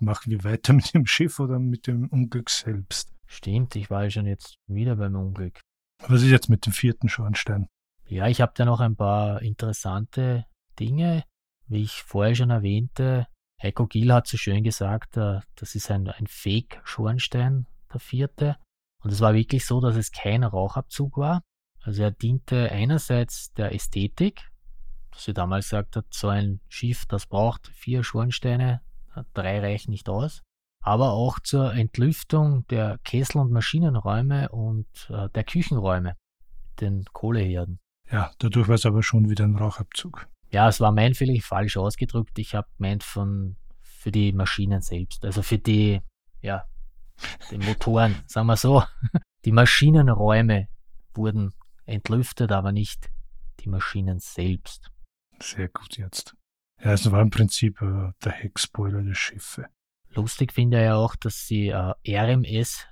[0.00, 3.12] Machen wir weiter mit dem Schiff oder mit dem Unglück selbst?
[3.26, 5.60] Stimmt, ich war ja schon jetzt wieder beim Unglück.
[6.06, 7.68] Was ist jetzt mit dem vierten Schornstein?
[8.06, 10.44] Ja, ich habe da noch ein paar interessante
[10.78, 11.24] Dinge.
[11.66, 13.26] Wie ich vorher schon erwähnte,
[13.62, 18.56] Heiko Giel hat so schön gesagt, äh, das ist ein, ein Fake-Schornstein, der vierte.
[19.02, 21.42] Und es war wirklich so, dass es kein Rauchabzug war.
[21.82, 24.50] Also er diente einerseits der Ästhetik,
[25.12, 28.82] dass sie damals gesagt hat, so ein Schiff, das braucht vier Schornsteine,
[29.32, 30.42] drei reichen nicht aus
[30.86, 36.16] aber auch zur Entlüftung der Kessel- und Maschinenräume und äh, der Küchenräume,
[36.80, 37.80] den Kohleherden.
[38.08, 40.28] Ja, dadurch war es aber schon wieder ein Rauchabzug.
[40.50, 42.38] Ja, es war mein Fehler, falsch ausgedrückt.
[42.38, 46.00] Ich habe meint von für die Maschinen selbst, also für die,
[46.40, 46.64] ja,
[47.50, 48.82] die Motoren, sagen wir so.
[49.44, 50.66] Die Maschinenräume
[51.14, 53.12] wurden entlüftet, aber nicht
[53.60, 54.90] die Maschinen selbst.
[55.40, 56.34] Sehr gut jetzt.
[56.82, 59.66] Ja, es war im Prinzip äh, der Heckspoiler der Schiffe.
[60.10, 62.86] Lustig finde ich ja auch, dass sie äh, RMS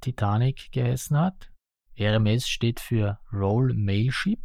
[0.00, 1.50] Titanic geheißen hat.
[1.98, 4.40] RMS steht für Roll Mail Ship,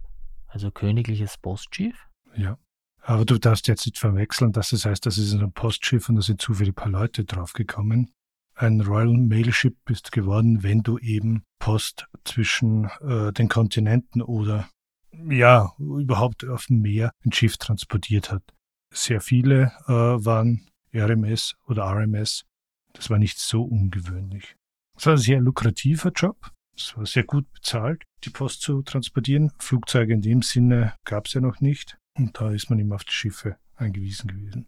[0.47, 2.07] also königliches Postschiff.
[2.35, 2.57] Ja.
[3.01, 6.21] Aber du darfst jetzt nicht verwechseln, dass das heißt, das ist ein Postschiff und da
[6.21, 8.11] sind zufällig ein paar Leute draufgekommen.
[8.55, 14.69] Ein Royal Mail Ship bist geworden, wenn du eben Post zwischen äh, den Kontinenten oder
[15.11, 18.43] ja, überhaupt auf dem Meer ein Schiff transportiert hat.
[18.91, 22.45] Sehr viele äh, waren RMS oder RMS.
[22.93, 24.55] Das war nicht so ungewöhnlich.
[24.97, 26.51] Es war ein sehr lukrativer Job.
[26.75, 29.51] Es war sehr gut bezahlt, die Post zu transportieren.
[29.59, 31.97] Flugzeuge in dem Sinne gab es ja noch nicht.
[32.17, 34.67] Und da ist man immer auf die Schiffe angewiesen gewesen.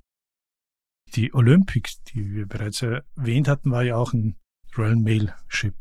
[1.15, 4.35] Die Olympic, die wir bereits erwähnt hatten, war ja auch ein
[4.77, 5.75] Royal Mail Ship.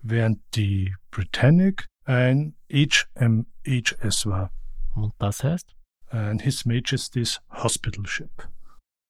[0.00, 4.52] Während die Britannic ein HMHS war.
[4.94, 5.74] Und das heißt?
[6.08, 8.48] Ein His Majesty's Hospital Ship.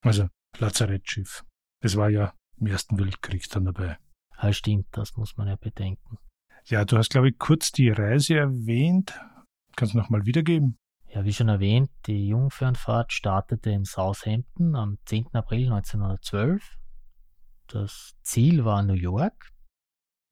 [0.02, 0.28] Also
[0.58, 1.44] Lazarettschiff.
[1.82, 3.98] Es war ja im Ersten Weltkrieg dann dabei.
[4.40, 6.18] Ja, stimmt, das muss man ja bedenken.
[6.66, 9.20] Ja, du hast, glaube ich, kurz die Reise erwähnt.
[9.76, 10.76] Kannst du nochmal wiedergeben?
[11.14, 15.26] Ja, wie schon erwähnt, die Jungfernfahrt startete in Southampton am 10.
[15.34, 16.78] April 1912.
[17.66, 19.52] Das Ziel war New York,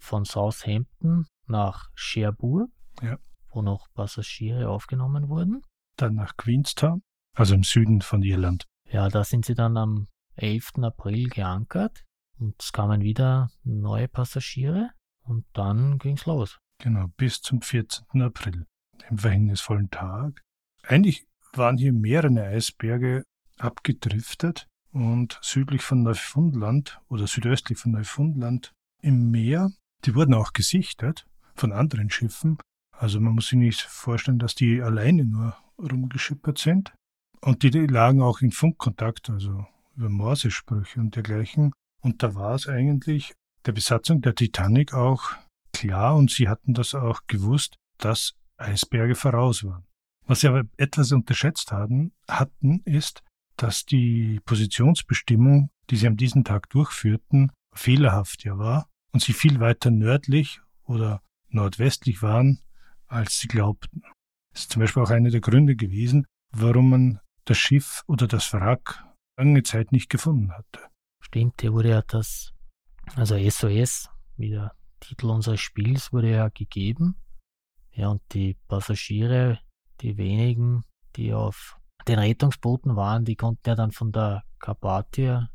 [0.02, 2.70] von Southampton nach Cherbourg,
[3.02, 3.18] Ja.
[3.50, 5.62] wo noch Passagiere aufgenommen wurden.
[5.96, 7.02] Dann nach Queenstown,
[7.36, 8.66] also im Süden von Irland.
[8.88, 10.82] Ja, da sind sie dann am 11.
[10.82, 12.04] April geankert
[12.38, 14.90] und es kamen wieder neue Passagiere
[15.22, 16.58] und dann ging's los.
[16.78, 18.22] Genau, bis zum 14.
[18.22, 18.66] April,
[19.10, 20.42] dem verhängnisvollen Tag.
[20.82, 23.24] Eigentlich waren hier mehrere Eisberge
[23.58, 28.72] abgedriftet und südlich von Neufundland oder südöstlich von Neufundland
[29.02, 29.72] im Meer.
[30.04, 32.58] Die wurden auch gesichtet von anderen Schiffen.
[32.96, 36.92] Also man muss sich nicht vorstellen, dass die alleine nur rumgeschippert sind.
[37.40, 39.66] Und die, die lagen auch in Funkkontakt, also
[39.96, 41.72] über Morsesprüche und dergleichen.
[42.02, 43.32] Und da war es eigentlich
[43.66, 45.32] der Besatzung der Titanic auch
[45.72, 49.84] klar und sie hatten das auch gewusst, dass Eisberge voraus waren.
[50.26, 53.22] Was sie aber etwas unterschätzt hatten, hatten, ist,
[53.56, 59.60] dass die Positionsbestimmung, die sie an diesem Tag durchführten, fehlerhaft ja war und sie viel
[59.60, 62.60] weiter nördlich oder nordwestlich waren,
[63.06, 64.02] als sie glaubten.
[64.52, 68.52] Das ist zum Beispiel auch einer der Gründe gewesen, warum man das Schiff oder das
[68.52, 69.04] Wrack
[69.36, 70.80] lange Zeit nicht gefunden hatte.
[71.20, 72.52] Stimmt, hier wurde ja das,
[73.14, 77.16] also SOS, wie der Titel unseres Spiels, wurde ja gegeben.
[77.92, 79.60] Ja, und die Passagiere,
[80.00, 80.82] die wenigen,
[81.16, 81.78] die auf
[82.08, 85.50] den Rettungsbooten waren, die konnten ja dann von der Carpathia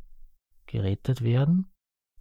[0.68, 1.72] gerettet werden.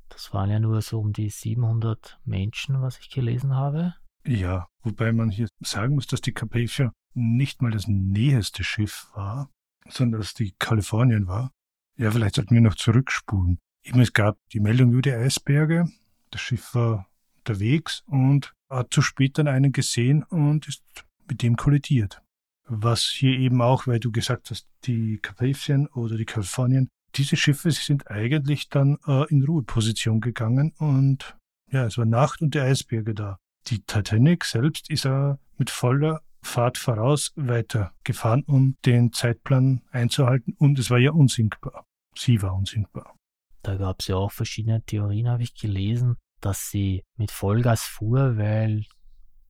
[0.08, 3.94] Das waren ja nur so um die 700 Menschen, was ich gelesen habe.
[4.26, 9.50] Ja, wobei man hier sagen muss, dass die Carpathia nicht mal das näheste Schiff war,
[9.88, 11.50] sondern dass die Kalifornien war.
[11.96, 13.58] Ja, vielleicht sollten wir noch zurückspulen.
[13.82, 15.88] Eben, es gab die Meldung über die Eisberge.
[16.30, 17.06] Das Schiff war
[17.38, 20.82] unterwegs und hat zu spät dann einen gesehen und ist
[21.28, 22.22] mit dem kollidiert.
[22.66, 27.70] Was hier eben auch, weil du gesagt hast, die Carpathian oder die Kalifornien, diese Schiffe
[27.70, 31.36] sind eigentlich dann äh, in Ruheposition gegangen und
[31.70, 33.38] ja, es war Nacht und die Eisberge da.
[33.68, 40.78] Die Titanic selbst ist äh, mit voller Fahrt voraus weitergefahren, um den Zeitplan einzuhalten und
[40.78, 41.84] es war ja unsinkbar.
[42.16, 43.14] Sie war unsinkbar.
[43.62, 48.36] Da gab es ja auch verschiedene Theorien, habe ich gelesen, dass sie mit Vollgas fuhr,
[48.36, 48.84] weil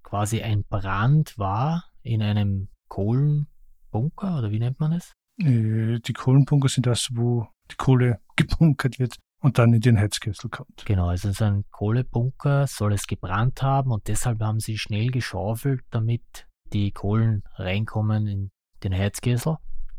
[0.05, 5.13] quasi ein Brand war in einem Kohlenbunker oder wie nennt man es?
[5.41, 10.49] Äh, Die Kohlenbunker sind das, wo die Kohle gebunkert wird und dann in den Heizkessel
[10.49, 10.85] kommt.
[10.87, 15.83] Genau, also so ein Kohlebunker soll es gebrannt haben und deshalb haben sie schnell geschaufelt,
[15.91, 18.51] damit die Kohlen reinkommen in
[18.83, 19.57] den Heizkessel.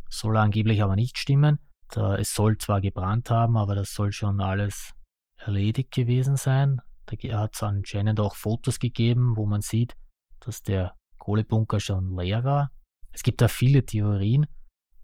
[0.10, 1.60] Soll angeblich aber nicht stimmen.
[1.90, 4.94] Da, es soll zwar gebrannt haben, aber das soll schon alles
[5.38, 6.82] erledigt gewesen sein.
[7.06, 9.96] Da hat es anscheinend auch Fotos gegeben, wo man sieht,
[10.40, 12.72] dass der Kohlebunker schon leer war.
[13.12, 14.48] Es gibt da viele Theorien,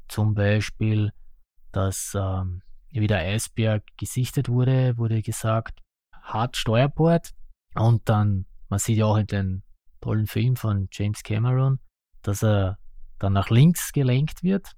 [0.08, 1.12] zum Beispiel,
[1.72, 5.80] dass ähm, wie der Eisberg gesichtet wurde, wurde gesagt,
[6.22, 7.32] hart Steuerbord.
[7.76, 9.64] Und dann, man sieht ja auch in den
[10.02, 11.80] tollen Film von James Cameron,
[12.22, 12.78] dass er
[13.20, 14.74] dann nach links gelenkt wird.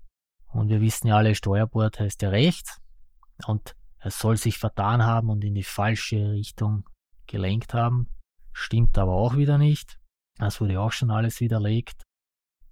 [0.48, 2.80] Und wir wissen ja alle, Steuerbord heißt ja rechts.
[3.48, 6.88] Und er soll sich vertan haben und in die falsche Richtung
[7.28, 8.10] gelenkt haben.
[8.52, 10.00] Stimmt aber auch wieder nicht.
[10.38, 12.04] Das wurde auch schon alles widerlegt.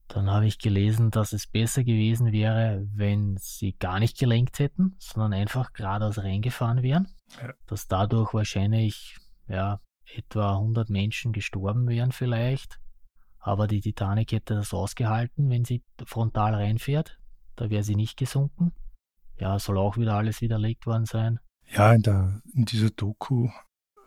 [0.08, 4.96] Dann habe ich gelesen, dass es besser gewesen wäre, wenn sie gar nicht gelenkt hätten,
[5.00, 7.08] sondern einfach geradeaus reingefahren wären.
[7.42, 7.54] Ja.
[7.66, 9.80] Dass dadurch wahrscheinlich ja,
[10.14, 12.80] etwa 100 Menschen gestorben wären vielleicht.
[13.40, 17.18] Aber die Titanic hätte das ausgehalten, wenn sie frontal reinfährt.
[17.56, 18.74] Da wäre sie nicht gesunken.
[19.40, 21.40] Ja, soll auch wieder alles widerlegt worden sein.
[21.68, 23.50] Ja, in, der, in dieser Doku,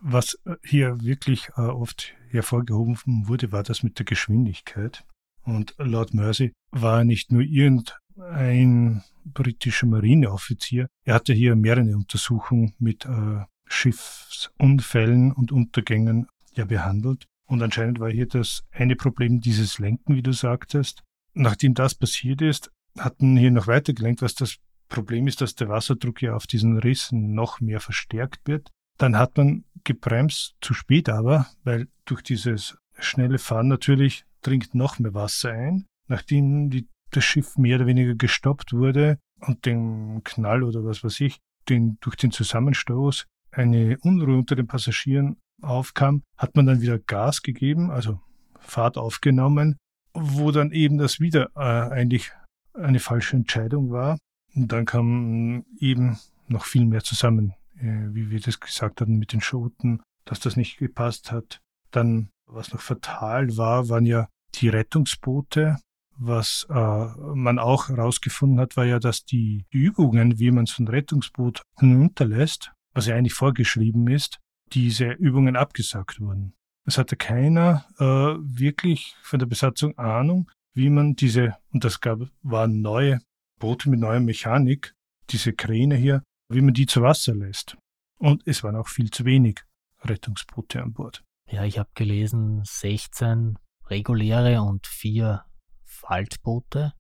[0.05, 5.05] was hier wirklich äh, oft hervorgehoben wurde, war das mit der Geschwindigkeit.
[5.43, 13.07] Und Lord Mersey war nicht nur irgendein britischer Marineoffizier, er hatte hier mehrere Untersuchungen mit
[13.07, 17.25] äh, Schiffsunfällen und Untergängen ja behandelt.
[17.47, 21.03] Und anscheinend war hier das eine Problem dieses Lenken, wie du sagtest.
[21.33, 24.57] Nachdem das passiert ist, hatten hier noch weiter gelenkt, was das
[24.89, 28.71] Problem ist, dass der Wasserdruck ja auf diesen Rissen noch mehr verstärkt wird.
[28.99, 34.99] Dann hat man gebremst, zu spät aber, weil durch dieses schnelle Fahren natürlich dringt noch
[34.99, 35.87] mehr Wasser ein.
[36.07, 41.21] Nachdem die, das Schiff mehr oder weniger gestoppt wurde und den Knall oder was weiß
[41.21, 41.39] ich,
[41.69, 47.43] den, durch den Zusammenstoß eine Unruhe unter den Passagieren aufkam, hat man dann wieder Gas
[47.43, 48.21] gegeben, also
[48.59, 49.77] Fahrt aufgenommen,
[50.13, 52.33] wo dann eben das wieder äh, eigentlich
[52.75, 54.19] eine falsche Entscheidung war.
[54.55, 56.19] Und dann kam eben
[56.49, 60.79] noch viel mehr zusammen, wie wir das gesagt hatten mit den Schoten, dass das nicht
[60.79, 61.61] gepasst hat.
[61.91, 65.79] Dann, was noch fatal war, waren ja die Rettungsboote.
[66.17, 70.89] Was äh, man auch herausgefunden hat, war ja, dass die Übungen, wie man so ein
[70.89, 74.39] Rettungsboot hinunterlässt, was ja eigentlich vorgeschrieben ist,
[74.73, 76.55] diese Übungen abgesagt wurden.
[76.87, 82.21] Es hatte keiner äh, wirklich von der Besatzung Ahnung, wie man diese, und das gab,
[82.43, 83.21] waren neue
[83.59, 84.95] Boote mit neuer Mechanik,
[85.31, 87.77] diese Kräne hier, wie man die zu Wasser lässt.
[88.19, 89.61] Und es waren auch viel zu wenig
[90.03, 91.23] Rettungsboote an Bord.
[91.51, 95.45] Ja, ich habe gelesen, 16 reguläre und vier
[95.85, 96.95] Faltboote,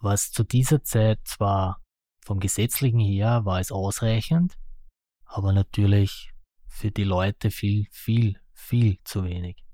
[0.00, 1.82] was zu dieser Zeit zwar
[2.24, 4.56] vom gesetzlichen her war es ausreichend,
[5.24, 6.30] aber natürlich
[6.66, 9.64] für die Leute viel, viel, viel zu wenig.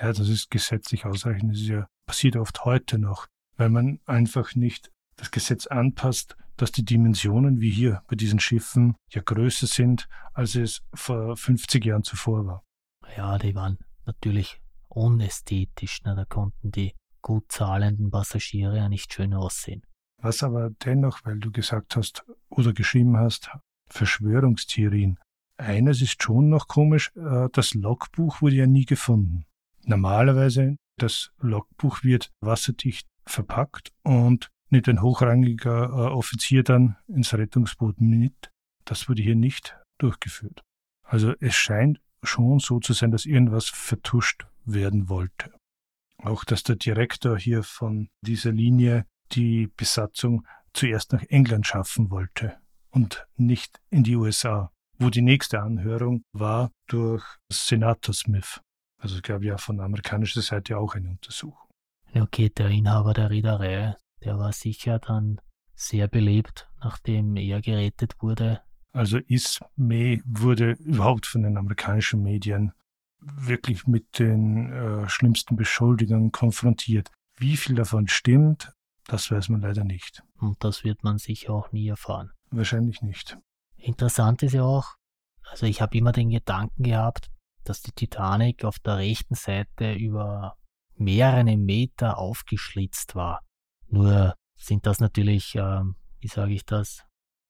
[0.00, 1.52] Ja, das ist gesetzlich ausreichend.
[1.52, 6.72] Das ist ja, passiert oft heute noch, weil man einfach nicht das Gesetz anpasst, dass
[6.72, 12.02] die Dimensionen wie hier bei diesen Schiffen ja größer sind, als es vor 50 Jahren
[12.02, 12.64] zuvor war.
[13.16, 16.02] Ja, die waren natürlich unästhetisch.
[16.04, 16.14] Ne?
[16.14, 19.82] Da konnten die gut zahlenden Passagiere ja nicht schön aussehen.
[20.20, 23.50] Was aber dennoch, weil du gesagt hast oder geschrieben hast,
[23.88, 25.18] Verschwörungstheorien.
[25.56, 29.44] Eines ist schon noch komisch, äh, das Logbuch wurde ja nie gefunden.
[29.84, 38.00] Normalerweise, das Logbuch wird wasserdicht verpackt und nimmt ein hochrangiger äh, Offizier dann ins Rettungsboot
[38.00, 38.50] mit.
[38.84, 40.62] Das wurde hier nicht durchgeführt.
[41.04, 45.52] Also es scheint schon so zu sein, dass irgendwas vertuscht werden wollte.
[46.18, 52.56] Auch dass der Direktor hier von dieser Linie die Besatzung zuerst nach England schaffen wollte
[52.90, 58.60] und nicht in die USA, wo die nächste Anhörung war durch Senator Smith.
[59.00, 61.68] Also es gab ja von amerikanischer Seite auch eine Untersuchung.
[62.14, 65.40] Okay, der Inhaber der Reederei, der war sicher dann
[65.74, 68.60] sehr belebt, nachdem er gerettet wurde.
[68.92, 72.72] Also Ismay wurde überhaupt von den amerikanischen Medien
[73.20, 77.10] wirklich mit den äh, schlimmsten Beschuldigungen konfrontiert.
[77.36, 78.72] Wie viel davon stimmt,
[79.06, 80.22] das weiß man leider nicht.
[80.38, 82.32] Und das wird man sicher auch nie erfahren.
[82.50, 83.38] Wahrscheinlich nicht.
[83.76, 84.96] Interessant ist ja auch,
[85.50, 87.30] also ich habe immer den Gedanken gehabt,
[87.64, 90.56] dass die Titanic auf der rechten Seite über
[90.94, 93.40] mehrere Meter aufgeschlitzt war.
[93.92, 95.82] Nur sind das natürlich, äh,
[96.20, 97.04] wie sage ich das,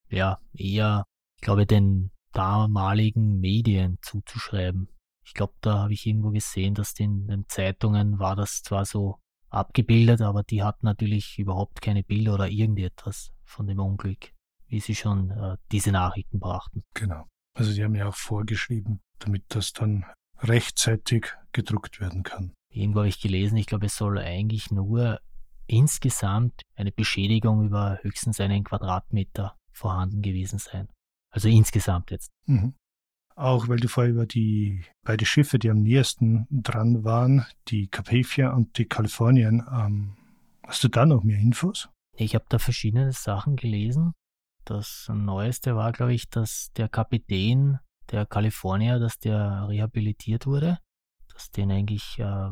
[0.08, 1.04] ja, eher,
[1.36, 4.88] ich glaube, den damaligen Medien zuzuschreiben.
[5.24, 9.18] Ich glaube, da habe ich irgendwo gesehen, dass in den Zeitungen war das zwar so
[9.50, 14.32] abgebildet, aber die hatten natürlich überhaupt keine Bilder oder irgendetwas von dem Unglück,
[14.66, 16.82] wie sie schon äh, diese Nachrichten brachten.
[16.94, 17.28] Genau.
[17.54, 20.06] Also die haben ja auch vorgeschrieben, damit das dann
[20.38, 22.52] rechtzeitig gedruckt werden kann.
[22.70, 25.20] Irgendwo habe ich gelesen, ich glaube, es soll eigentlich nur
[25.72, 30.88] insgesamt eine Beschädigung über höchstens einen Quadratmeter vorhanden gewesen sein.
[31.30, 32.30] Also insgesamt jetzt.
[32.46, 32.74] Mhm.
[33.34, 38.52] Auch weil du vorher über die beiden Schiffe, die am nächsten dran waren, die Carpathia
[38.52, 40.16] und die Kalifornien, ähm,
[40.64, 41.88] hast du da noch mehr Infos?
[42.14, 44.12] Ich habe da verschiedene Sachen gelesen.
[44.66, 47.78] Das Neueste war, glaube ich, dass der Kapitän
[48.10, 50.78] der California, dass der rehabilitiert wurde.
[51.32, 52.50] Dass den eigentlich, äh,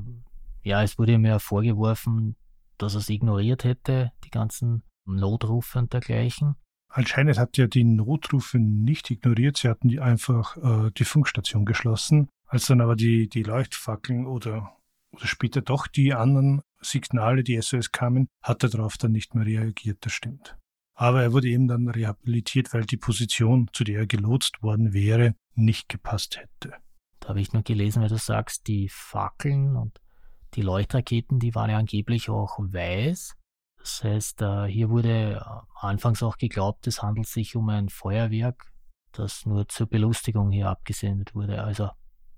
[0.63, 2.37] ja, es wurde mir vorgeworfen,
[2.83, 6.57] dass er es ignoriert hätte, die ganzen Notrufe und dergleichen.
[6.89, 9.57] Anscheinend hat er die Notrufe nicht ignoriert.
[9.57, 12.29] Sie hatten die einfach äh, die Funkstation geschlossen.
[12.47, 14.77] Als dann aber die, die Leuchtfackeln oder,
[15.13, 19.47] oder später doch die anderen Signale, die SOS kamen, hat er darauf dann nicht mehr
[19.47, 20.57] reagiert, das stimmt.
[20.95, 25.35] Aber er wurde eben dann rehabilitiert, weil die Position, zu der er gelotst worden wäre,
[25.55, 26.75] nicht gepasst hätte.
[27.21, 30.01] Da habe ich nur gelesen, weil du sagst, die Fackeln und
[30.55, 33.37] die Leuchtraketen, die waren ja angeblich auch weiß.
[33.79, 35.41] Das heißt, äh, hier wurde äh,
[35.81, 38.71] anfangs auch geglaubt, es handelt sich um ein Feuerwerk,
[39.13, 41.91] das nur zur Belustigung hier abgesendet wurde, also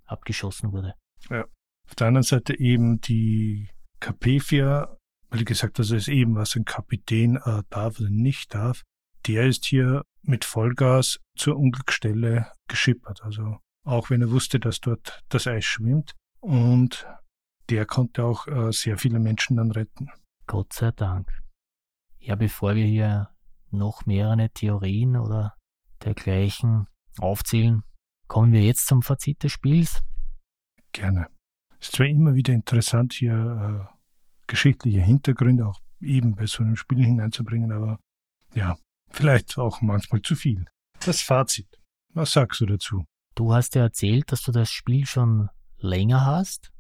[0.04, 0.94] abgeschossen wurde.
[1.30, 1.44] Ja.
[1.88, 4.96] Auf der anderen Seite eben die Capefia,
[5.30, 8.82] weil gesagt hast, es eben was ein Kapitän äh, darf oder nicht darf,
[9.26, 13.22] der ist hier mit Vollgas zur Unglücksstelle geschippert.
[13.22, 16.12] Also auch wenn er wusste, dass dort das Eis schwimmt.
[16.40, 17.06] Und
[17.72, 20.10] der konnte auch äh, sehr viele Menschen dann retten.
[20.46, 21.32] Gott sei Dank.
[22.18, 23.30] Ja, bevor wir hier
[23.70, 25.56] noch mehrere Theorien oder
[26.04, 26.86] dergleichen
[27.18, 27.82] aufzählen,
[28.28, 30.02] kommen wir jetzt zum Fazit des Spiels.
[30.92, 31.28] Gerne.
[31.80, 33.94] Es ist zwar immer wieder interessant, hier äh,
[34.46, 37.98] geschichtliche Hintergründe auch eben bei so einem Spiel hineinzubringen, aber
[38.54, 38.76] ja,
[39.08, 40.66] vielleicht auch manchmal zu viel.
[41.00, 41.80] Das Fazit.
[42.12, 43.06] Was sagst du dazu?
[43.34, 45.48] Du hast ja erzählt, dass du das Spiel schon
[45.78, 46.71] länger hast.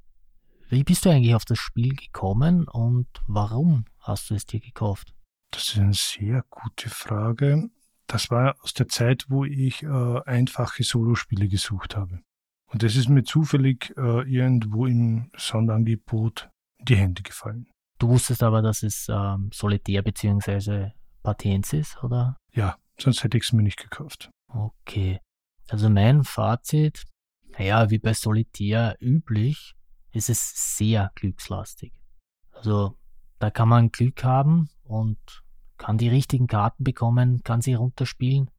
[0.72, 5.14] Wie bist du eigentlich auf das Spiel gekommen und warum hast du es dir gekauft?
[5.50, 7.68] Das ist eine sehr gute Frage.
[8.06, 12.22] Das war aus der Zeit, wo ich äh, einfache Solospiele gesucht habe.
[12.72, 16.48] Und das ist mir zufällig äh, irgendwo im Sonderangebot
[16.78, 17.68] in die Hände gefallen.
[17.98, 20.92] Du wusstest aber, dass es ähm, Solitär bzw.
[21.22, 22.38] Patens ist, oder?
[22.54, 24.30] Ja, sonst hätte ich es mir nicht gekauft.
[24.48, 25.20] Okay.
[25.68, 27.04] Also mein Fazit,
[27.58, 29.74] naja, wie bei Solitär üblich,
[30.12, 31.92] ist es sehr glückslastig.
[32.52, 32.96] Also
[33.38, 35.18] da kann man Glück haben und
[35.78, 38.50] kann die richtigen Karten bekommen, kann sie runterspielen,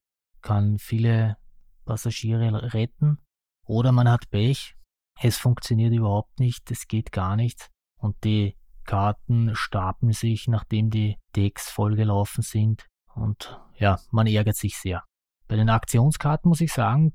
[0.41, 1.37] kann viele
[1.85, 3.17] Passagiere retten
[3.65, 4.75] oder man hat Pech,
[5.21, 11.17] es funktioniert überhaupt nicht, es geht gar nicht und die Karten stapeln sich, nachdem die
[11.35, 15.03] Decks vollgelaufen sind und ja, man ärgert sich sehr.
[15.47, 17.13] Bei den Aktionskarten muss ich sagen,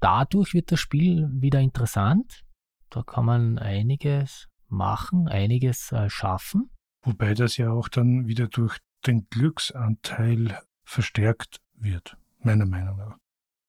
[0.00, 2.44] dadurch wird das Spiel wieder interessant.
[2.90, 6.70] Da kann man einiges machen, einiges äh, schaffen.
[7.02, 13.16] Wobei das ja auch dann wieder durch den Glücksanteil verstärkt wird, meiner Meinung nach.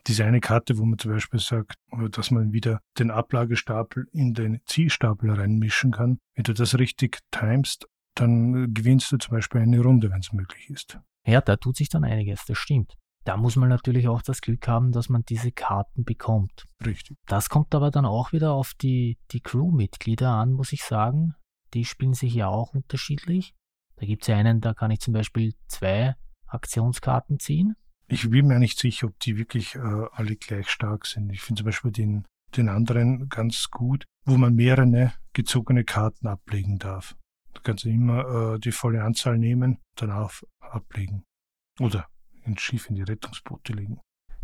[0.07, 1.75] Diese eine Karte, wo man zum Beispiel sagt,
[2.09, 6.17] dass man wieder den Ablagestapel in den Ziehstapel reinmischen kann.
[6.35, 10.69] Wenn du das richtig timest, dann gewinnst du zum Beispiel eine Runde, wenn es möglich
[10.69, 10.99] ist.
[11.25, 12.97] Ja, da tut sich dann einiges, das stimmt.
[13.23, 16.67] Da muss man natürlich auch das Glück haben, dass man diese Karten bekommt.
[16.83, 17.17] Richtig.
[17.27, 21.35] Das kommt aber dann auch wieder auf die, die Crewmitglieder an, muss ich sagen.
[21.73, 23.53] Die spielen sich ja auch unterschiedlich.
[23.97, 26.15] Da gibt es ja einen, da kann ich zum Beispiel zwei
[26.47, 27.75] Aktionskarten ziehen.
[28.07, 29.79] Ich bin mir nicht sicher, ob die wirklich äh,
[30.11, 31.31] alle gleich stark sind.
[31.31, 32.25] Ich finde zum Beispiel den,
[32.57, 37.15] den anderen ganz gut, wo man mehrere gezogene Karten ablegen darf.
[37.53, 41.23] Da kannst du immer äh, die volle Anzahl nehmen, danach ablegen.
[41.79, 42.07] Oder
[42.45, 43.99] ins Schiff in die Rettungsboote legen.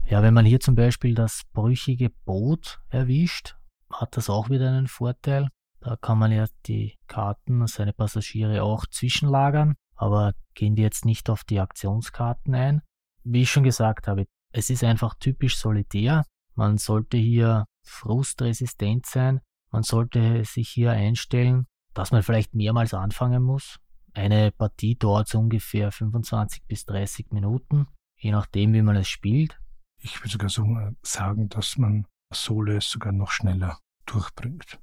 [0.06, 3.56] Ja, wenn man hier zum Beispiel das brüchige Boot erwischt,
[3.92, 5.50] hat das auch wieder einen Vorteil.
[5.82, 11.30] Da kann man ja die Karten, seine Passagiere auch zwischenlagern, aber gehen wir jetzt nicht
[11.30, 12.82] auf die Aktionskarten ein
[13.30, 16.24] wie ich schon gesagt habe, es ist einfach typisch solitär.
[16.56, 19.42] Man sollte hier frustresistent sein.
[19.72, 23.80] Man sollte sich hier einstellen, dass man vielleicht mehrmals anfangen muss.
[24.18, 27.86] Eine Partie dauert so ungefähr 25 bis 30 Minuten,
[28.18, 29.60] je nachdem, wie man es spielt.
[30.02, 34.80] Ich würde sogar so äh, sagen, dass man Solo sogar noch schneller durchbringt.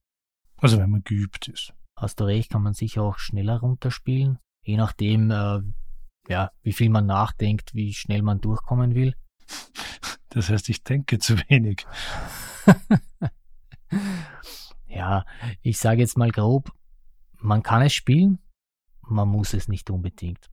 [0.59, 1.75] Also wenn man geübt ist.
[1.97, 4.39] Hast du recht, kann man sich auch schneller runterspielen.
[4.63, 5.63] Je nachdem, äh,
[6.29, 9.15] ja, wie viel man nachdenkt, wie schnell man durchkommen will.
[10.31, 11.87] Das heißt, ich denke zu wenig.
[14.89, 15.25] ja,
[15.63, 16.73] ich sage jetzt mal grob,
[17.39, 18.41] man kann es spielen,
[19.09, 20.51] man muss es nicht unbedingt.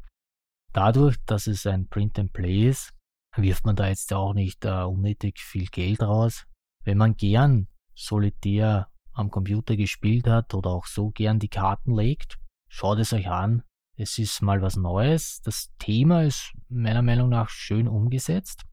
[0.73, 2.93] Dadurch, dass es ein Print and Play ist,
[3.35, 6.45] wirft man da jetzt auch nicht uh, unnötig viel Geld raus.
[6.83, 12.39] Wenn man gern solitär am Computer gespielt hat oder auch so gern die Karten legt,
[12.69, 13.63] schaut es euch an.
[13.97, 15.41] Es ist mal was Neues.
[15.41, 18.63] Das Thema ist meiner Meinung nach schön umgesetzt.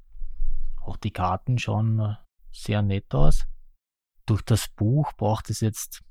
[0.81, 2.15] Auch die Karten schauen äh,
[2.53, 3.47] sehr nett aus.
[4.27, 6.03] Durch das Buch braucht es jetzt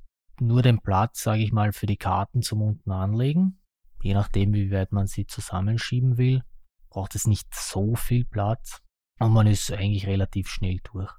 [0.42, 3.60] nur den Platz, sage ich mal, für die Karten zum unten anlegen.
[4.02, 6.44] Je nachdem, wie weit man sie zusammenschieben will,
[6.90, 8.82] braucht es nicht so viel Platz.
[9.20, 11.12] Und man ist eigentlich relativ schnell durch.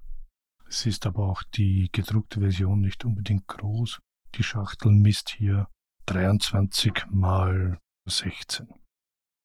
[0.69, 4.01] Es ist aber auch die gedruckte Version nicht unbedingt groß.
[4.35, 5.69] Die Schachtel misst hier
[6.07, 8.69] 23 mal 16.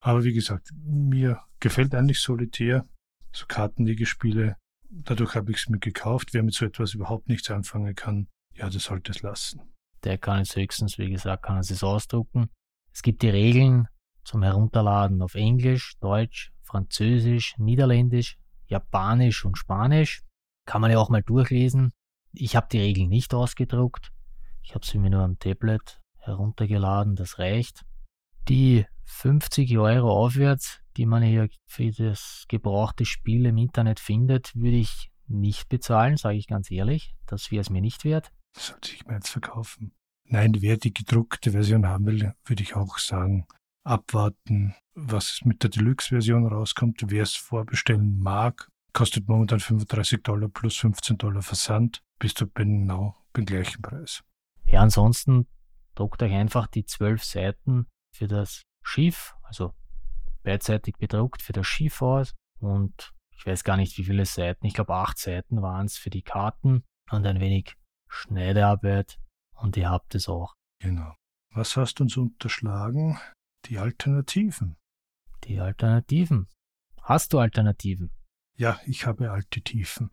[0.02, 2.86] Aber wie gesagt, mir gefällt eigentlich Solitär,
[3.32, 4.58] so Kartenlegespiele.
[4.90, 6.34] Dadurch habe ich es mir gekauft.
[6.34, 9.62] Wer mit so etwas überhaupt nichts anfangen kann, ja, der sollte es lassen.
[10.04, 12.50] Der kann es höchstens, wie gesagt, kann es es ausdrucken.
[12.92, 13.88] Es gibt die Regeln
[14.24, 18.38] zum Herunterladen auf Englisch, Deutsch, Französisch, Niederländisch,
[18.68, 20.22] Japanisch und Spanisch.
[20.66, 21.94] Kann man ja auch mal durchlesen.
[22.34, 24.12] Ich habe die Regeln nicht ausgedruckt.
[24.62, 27.84] Ich habe sie mir nur am Tablet heruntergeladen, das reicht.
[28.48, 34.78] Die 50 Euro aufwärts, die man hier für das gebrauchte Spiel im Internet findet, würde
[34.78, 37.14] ich nicht bezahlen, sage ich ganz ehrlich.
[37.26, 38.32] Das wäre es mir nicht wert.
[38.56, 39.94] Sollte ich mir jetzt verkaufen?
[40.26, 43.46] Nein, wer die gedruckte Version haben will, würde ich auch sagen,
[43.84, 47.04] abwarten, was mit der Deluxe-Version rauskommt.
[47.08, 53.16] Wer es vorbestellen mag, kostet momentan 35 Dollar plus 15 Dollar Versand, bist du genau
[53.34, 54.24] beim gleichen Preis.
[54.66, 55.48] Ja, ansonsten
[55.96, 59.74] druckt euch einfach die zwölf Seiten für das Schiff, also
[60.44, 64.74] beidseitig bedruckt für das Schiff aus und ich weiß gar nicht, wie viele Seiten, ich
[64.74, 67.76] glaube acht Seiten waren es für die Karten und ein wenig
[68.14, 69.20] Schneidearbeit
[69.56, 70.54] und ihr habt es auch.
[70.80, 71.16] Genau.
[71.52, 73.20] Was hast du uns unterschlagen?
[73.66, 74.78] Die Alternativen.
[75.46, 76.48] Die Alternativen.
[77.02, 78.12] Hast du Alternativen?
[78.56, 80.10] Ja, ich habe alte Tiefen.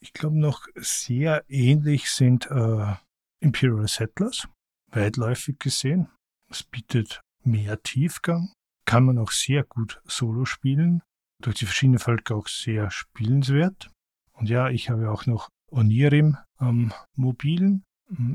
[0.00, 2.94] Ich glaube noch sehr ähnlich sind äh,
[3.40, 4.48] Imperial Settlers
[4.88, 6.08] weitläufig gesehen.
[6.50, 8.52] Es bietet mehr Tiefgang,
[8.86, 11.02] kann man auch sehr gut solo spielen,
[11.42, 13.90] durch die verschiedenen Völker auch sehr spielenswert.
[14.32, 17.84] Und ja, ich habe auch noch Onirim am mobilen,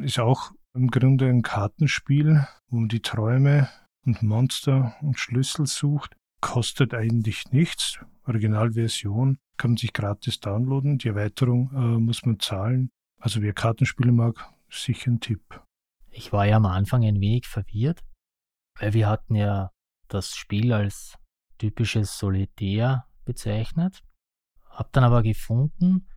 [0.02, 3.70] ist auch im Grunde ein Kartenspiel, wo man die Träume
[4.06, 11.00] und Monster und Schlüssel sucht, kostet eigentlich nichts, Originalversion kann man sich gratis downloaden.
[11.00, 12.92] Die Erweiterung äh, muss man zahlen.
[13.20, 15.62] Also wer Kartenspiele mag, sicher ein Tipp.
[16.12, 18.02] Ich war ja am Anfang ein wenig verwirrt,
[18.80, 19.72] weil wir hatten ja
[20.08, 21.18] das Spiel als
[21.58, 24.02] typisches Solitär bezeichnet.
[24.70, 26.08] Hab dann aber gefunden,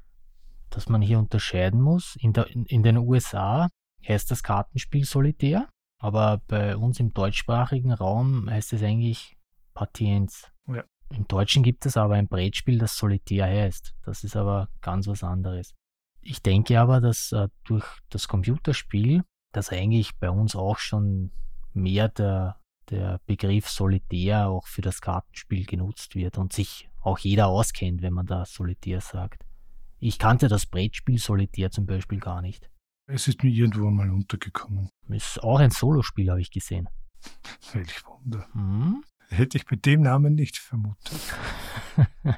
[0.75, 2.16] dass man hier unterscheiden muss.
[2.16, 3.68] In, der, in, den USA
[4.07, 5.68] heißt das Kartenspiel Solitär,
[5.99, 9.37] aber bei uns im deutschsprachigen Raum heißt es eigentlich
[9.75, 10.51] Patienz.
[10.66, 10.85] Ja.
[11.11, 13.95] Im Deutschen gibt es aber ein Brettspiel, das Solitär heißt.
[14.05, 15.75] Das ist aber ganz was anderes.
[16.23, 21.33] Ich denke aber, dass äh, durch das Computerspiel, das eigentlich bei uns auch schon
[21.75, 22.57] mehr der,
[22.91, 28.12] der Begriff Solitär auch für das Kartenspiel genutzt wird und sich auch jeder auskennt, wenn
[28.12, 29.45] man da Solitär sagt.
[30.05, 32.68] Ich kannte das Brettspiel Solitär zum Beispiel gar nicht.
[33.07, 34.90] Es ist mir irgendwo mal untergekommen.
[35.09, 36.88] Ist auch ein Solospiel, habe ich gesehen.
[37.72, 38.48] Welch Wunder.
[38.53, 39.05] Hm?
[39.28, 41.20] Hätte ich mit dem Namen nicht vermutet.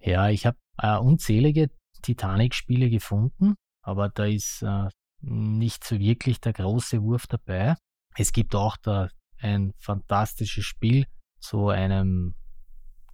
[0.00, 1.70] ja, ich habe äh, unzählige
[2.02, 4.90] Titanic-Spiele gefunden, aber da ist äh,
[5.22, 7.76] nicht so wirklich der große Wurf dabei.
[8.14, 9.08] Es gibt auch da
[9.38, 11.06] ein fantastisches Spiel
[11.40, 12.34] zu einem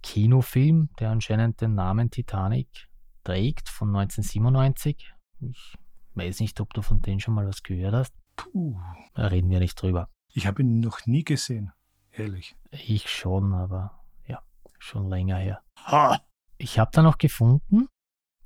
[0.01, 2.89] Kinofilm, der anscheinend den Namen Titanic
[3.25, 5.13] trägt, von 1997.
[5.41, 5.75] Ich
[6.13, 8.13] weiß nicht, ob du von denen schon mal was gehört hast.
[8.37, 8.79] Puh.
[9.13, 10.09] Da reden wir nicht drüber.
[10.33, 11.71] Ich habe ihn noch nie gesehen,
[12.11, 12.55] ehrlich.
[12.71, 14.41] Ich schon, aber ja,
[14.79, 15.61] schon länger her.
[15.85, 16.21] Ha!
[16.57, 17.87] Ich habe da noch gefunden,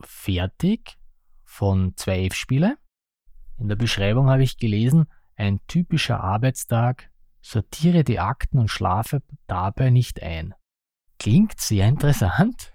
[0.01, 0.97] fertig
[1.43, 2.77] von zwei F-Spiele.
[3.57, 7.11] In der Beschreibung habe ich gelesen, ein typischer Arbeitstag,
[7.41, 10.53] sortiere die Akten und schlafe dabei nicht ein.
[11.17, 12.73] Klingt sehr interessant.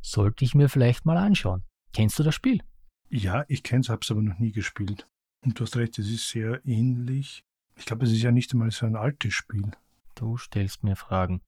[0.00, 1.62] Sollte ich mir vielleicht mal anschauen.
[1.92, 2.62] Kennst du das Spiel?
[3.08, 5.06] Ja, ich kenne es, habe es aber noch nie gespielt.
[5.44, 7.44] Und du hast recht, es ist sehr ähnlich.
[7.76, 9.70] Ich glaube, es ist ja nicht einmal so ein altes Spiel.
[10.14, 11.42] Du stellst mir Fragen.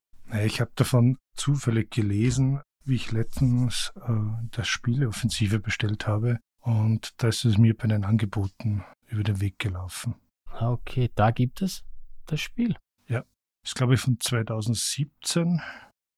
[0.44, 4.12] Ich habe davon zufällig gelesen, wie ich letztens äh,
[4.50, 6.38] das Spiel Offensive bestellt habe.
[6.60, 10.14] Und da ist es mir bei den Angeboten über den Weg gelaufen.
[10.46, 11.84] Ah, okay, da gibt es
[12.26, 12.76] das Spiel.
[13.06, 13.24] Ja,
[13.62, 15.60] ist glaube ich von 2017.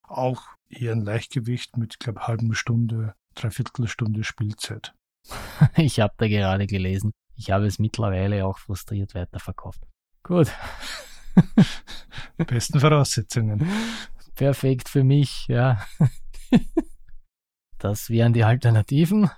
[0.09, 4.95] Auch eher ein Leichtgewicht mit, glaube halben Stunde, dreiviertel Stunde Spielzeit.
[5.77, 7.13] ich habe da gerade gelesen.
[7.35, 9.83] Ich habe es mittlerweile auch frustriert weiterverkauft.
[10.23, 10.51] Gut.
[12.37, 13.67] Besten Voraussetzungen.
[14.35, 15.85] Perfekt für mich, ja.
[17.79, 19.31] Das wären die Alternativen.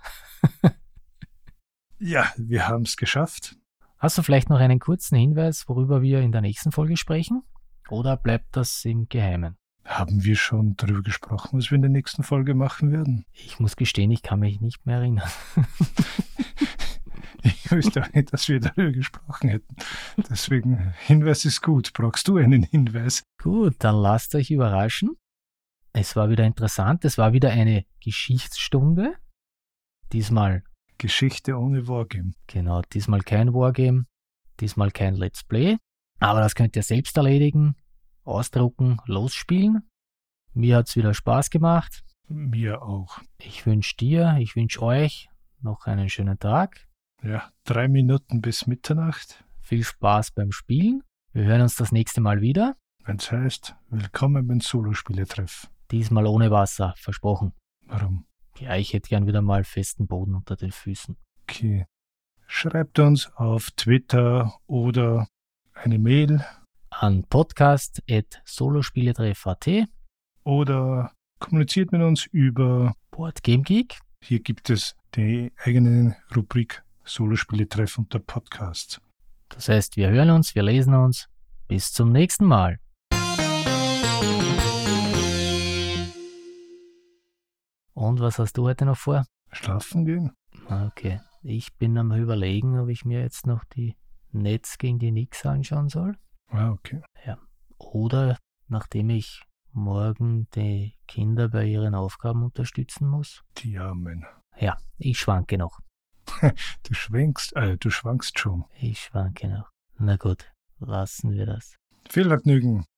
[1.99, 3.57] Ja, wir haben es geschafft.
[3.99, 7.43] Hast du vielleicht noch einen kurzen Hinweis, worüber wir in der nächsten Folge sprechen?
[7.91, 9.59] Oder bleibt das im Geheimen?
[9.89, 13.25] Haben wir schon darüber gesprochen, was wir in der nächsten Folge machen werden?
[13.33, 15.31] Ich muss gestehen, ich kann mich nicht mehr erinnern.
[17.43, 19.75] ich wüsste auch nicht, dass wir darüber gesprochen hätten.
[20.29, 21.95] Deswegen, Hinweis ist gut.
[21.95, 23.23] Brauchst du einen Hinweis?
[23.43, 25.17] Gut, dann lasst euch überraschen.
[25.95, 27.07] Es war wieder interessant.
[27.07, 29.15] Es war wieder eine Geschichtsstunde.
[30.13, 30.65] Diesmal
[30.99, 32.33] Geschichte ohne Wargame.
[32.47, 34.05] Genau, diesmal kein Wargame,
[34.61, 35.79] diesmal kein Let's Play.
[36.21, 37.75] Aber das könnt ihr selbst erledigen,
[38.29, 39.89] ausdrucken, losspielen.
[40.55, 42.05] Mir hat es wieder Spaß gemacht.
[42.29, 43.21] Mir auch.
[43.39, 45.29] Ich wünsche dir, ich wünsche euch
[45.61, 46.87] noch einen schönen Tag.
[47.23, 49.45] Ja, drei Minuten bis Mitternacht.
[49.61, 51.03] Viel Spaß beim Spielen.
[51.33, 52.77] Wir hören uns das nächste Mal wieder.
[53.05, 55.71] Wenn es heißt, willkommen beim Solospieletreff.
[55.91, 57.53] Diesmal ohne Wasser, versprochen.
[57.87, 58.27] Warum?
[58.59, 61.17] Ja, ich hätte gern wieder mal festen Boden unter den Füßen.
[61.43, 61.87] Okay.
[62.47, 65.29] Schreibt uns auf Twitter oder
[65.75, 66.45] eine Mail
[67.01, 69.89] an podcast.solospieletreff.at
[70.43, 74.01] oder kommuniziert mit uns über Boardgamegeek.
[74.25, 79.01] Hier gibt es die eigene Rubrik Solospieletreff unter Podcast.
[79.49, 81.29] Das heißt, wir hören uns, wir lesen uns.
[81.69, 82.81] Bis zum nächsten Mal.
[87.95, 89.25] Und was hast du heute noch vor?
[89.53, 90.33] Schlafen gehen.
[90.69, 91.21] Okay.
[91.43, 93.95] Ich bin am überlegen, ob ich mir jetzt noch die
[94.33, 96.17] Netz gegen die Nix anschauen soll.
[96.49, 97.03] Ah, okay.
[97.25, 97.39] Ja.
[97.79, 98.39] Oder
[98.69, 99.43] nachdem ich
[99.73, 103.43] morgen die Kinder bei ihren Aufgaben unterstützen muss.
[103.59, 104.27] Die Armen.
[104.59, 105.81] Ja, ich schwanke noch.
[106.43, 108.65] du schwenkst, äh, du schwankst schon.
[108.81, 109.71] Ich schwanke noch.
[109.99, 111.77] Na gut, lassen wir das.
[112.09, 112.85] Viel Vergnügen.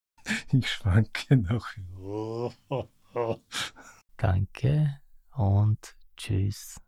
[0.53, 1.67] Ich schwanke noch.
[4.19, 5.01] Danke
[5.33, 6.79] und tschüss.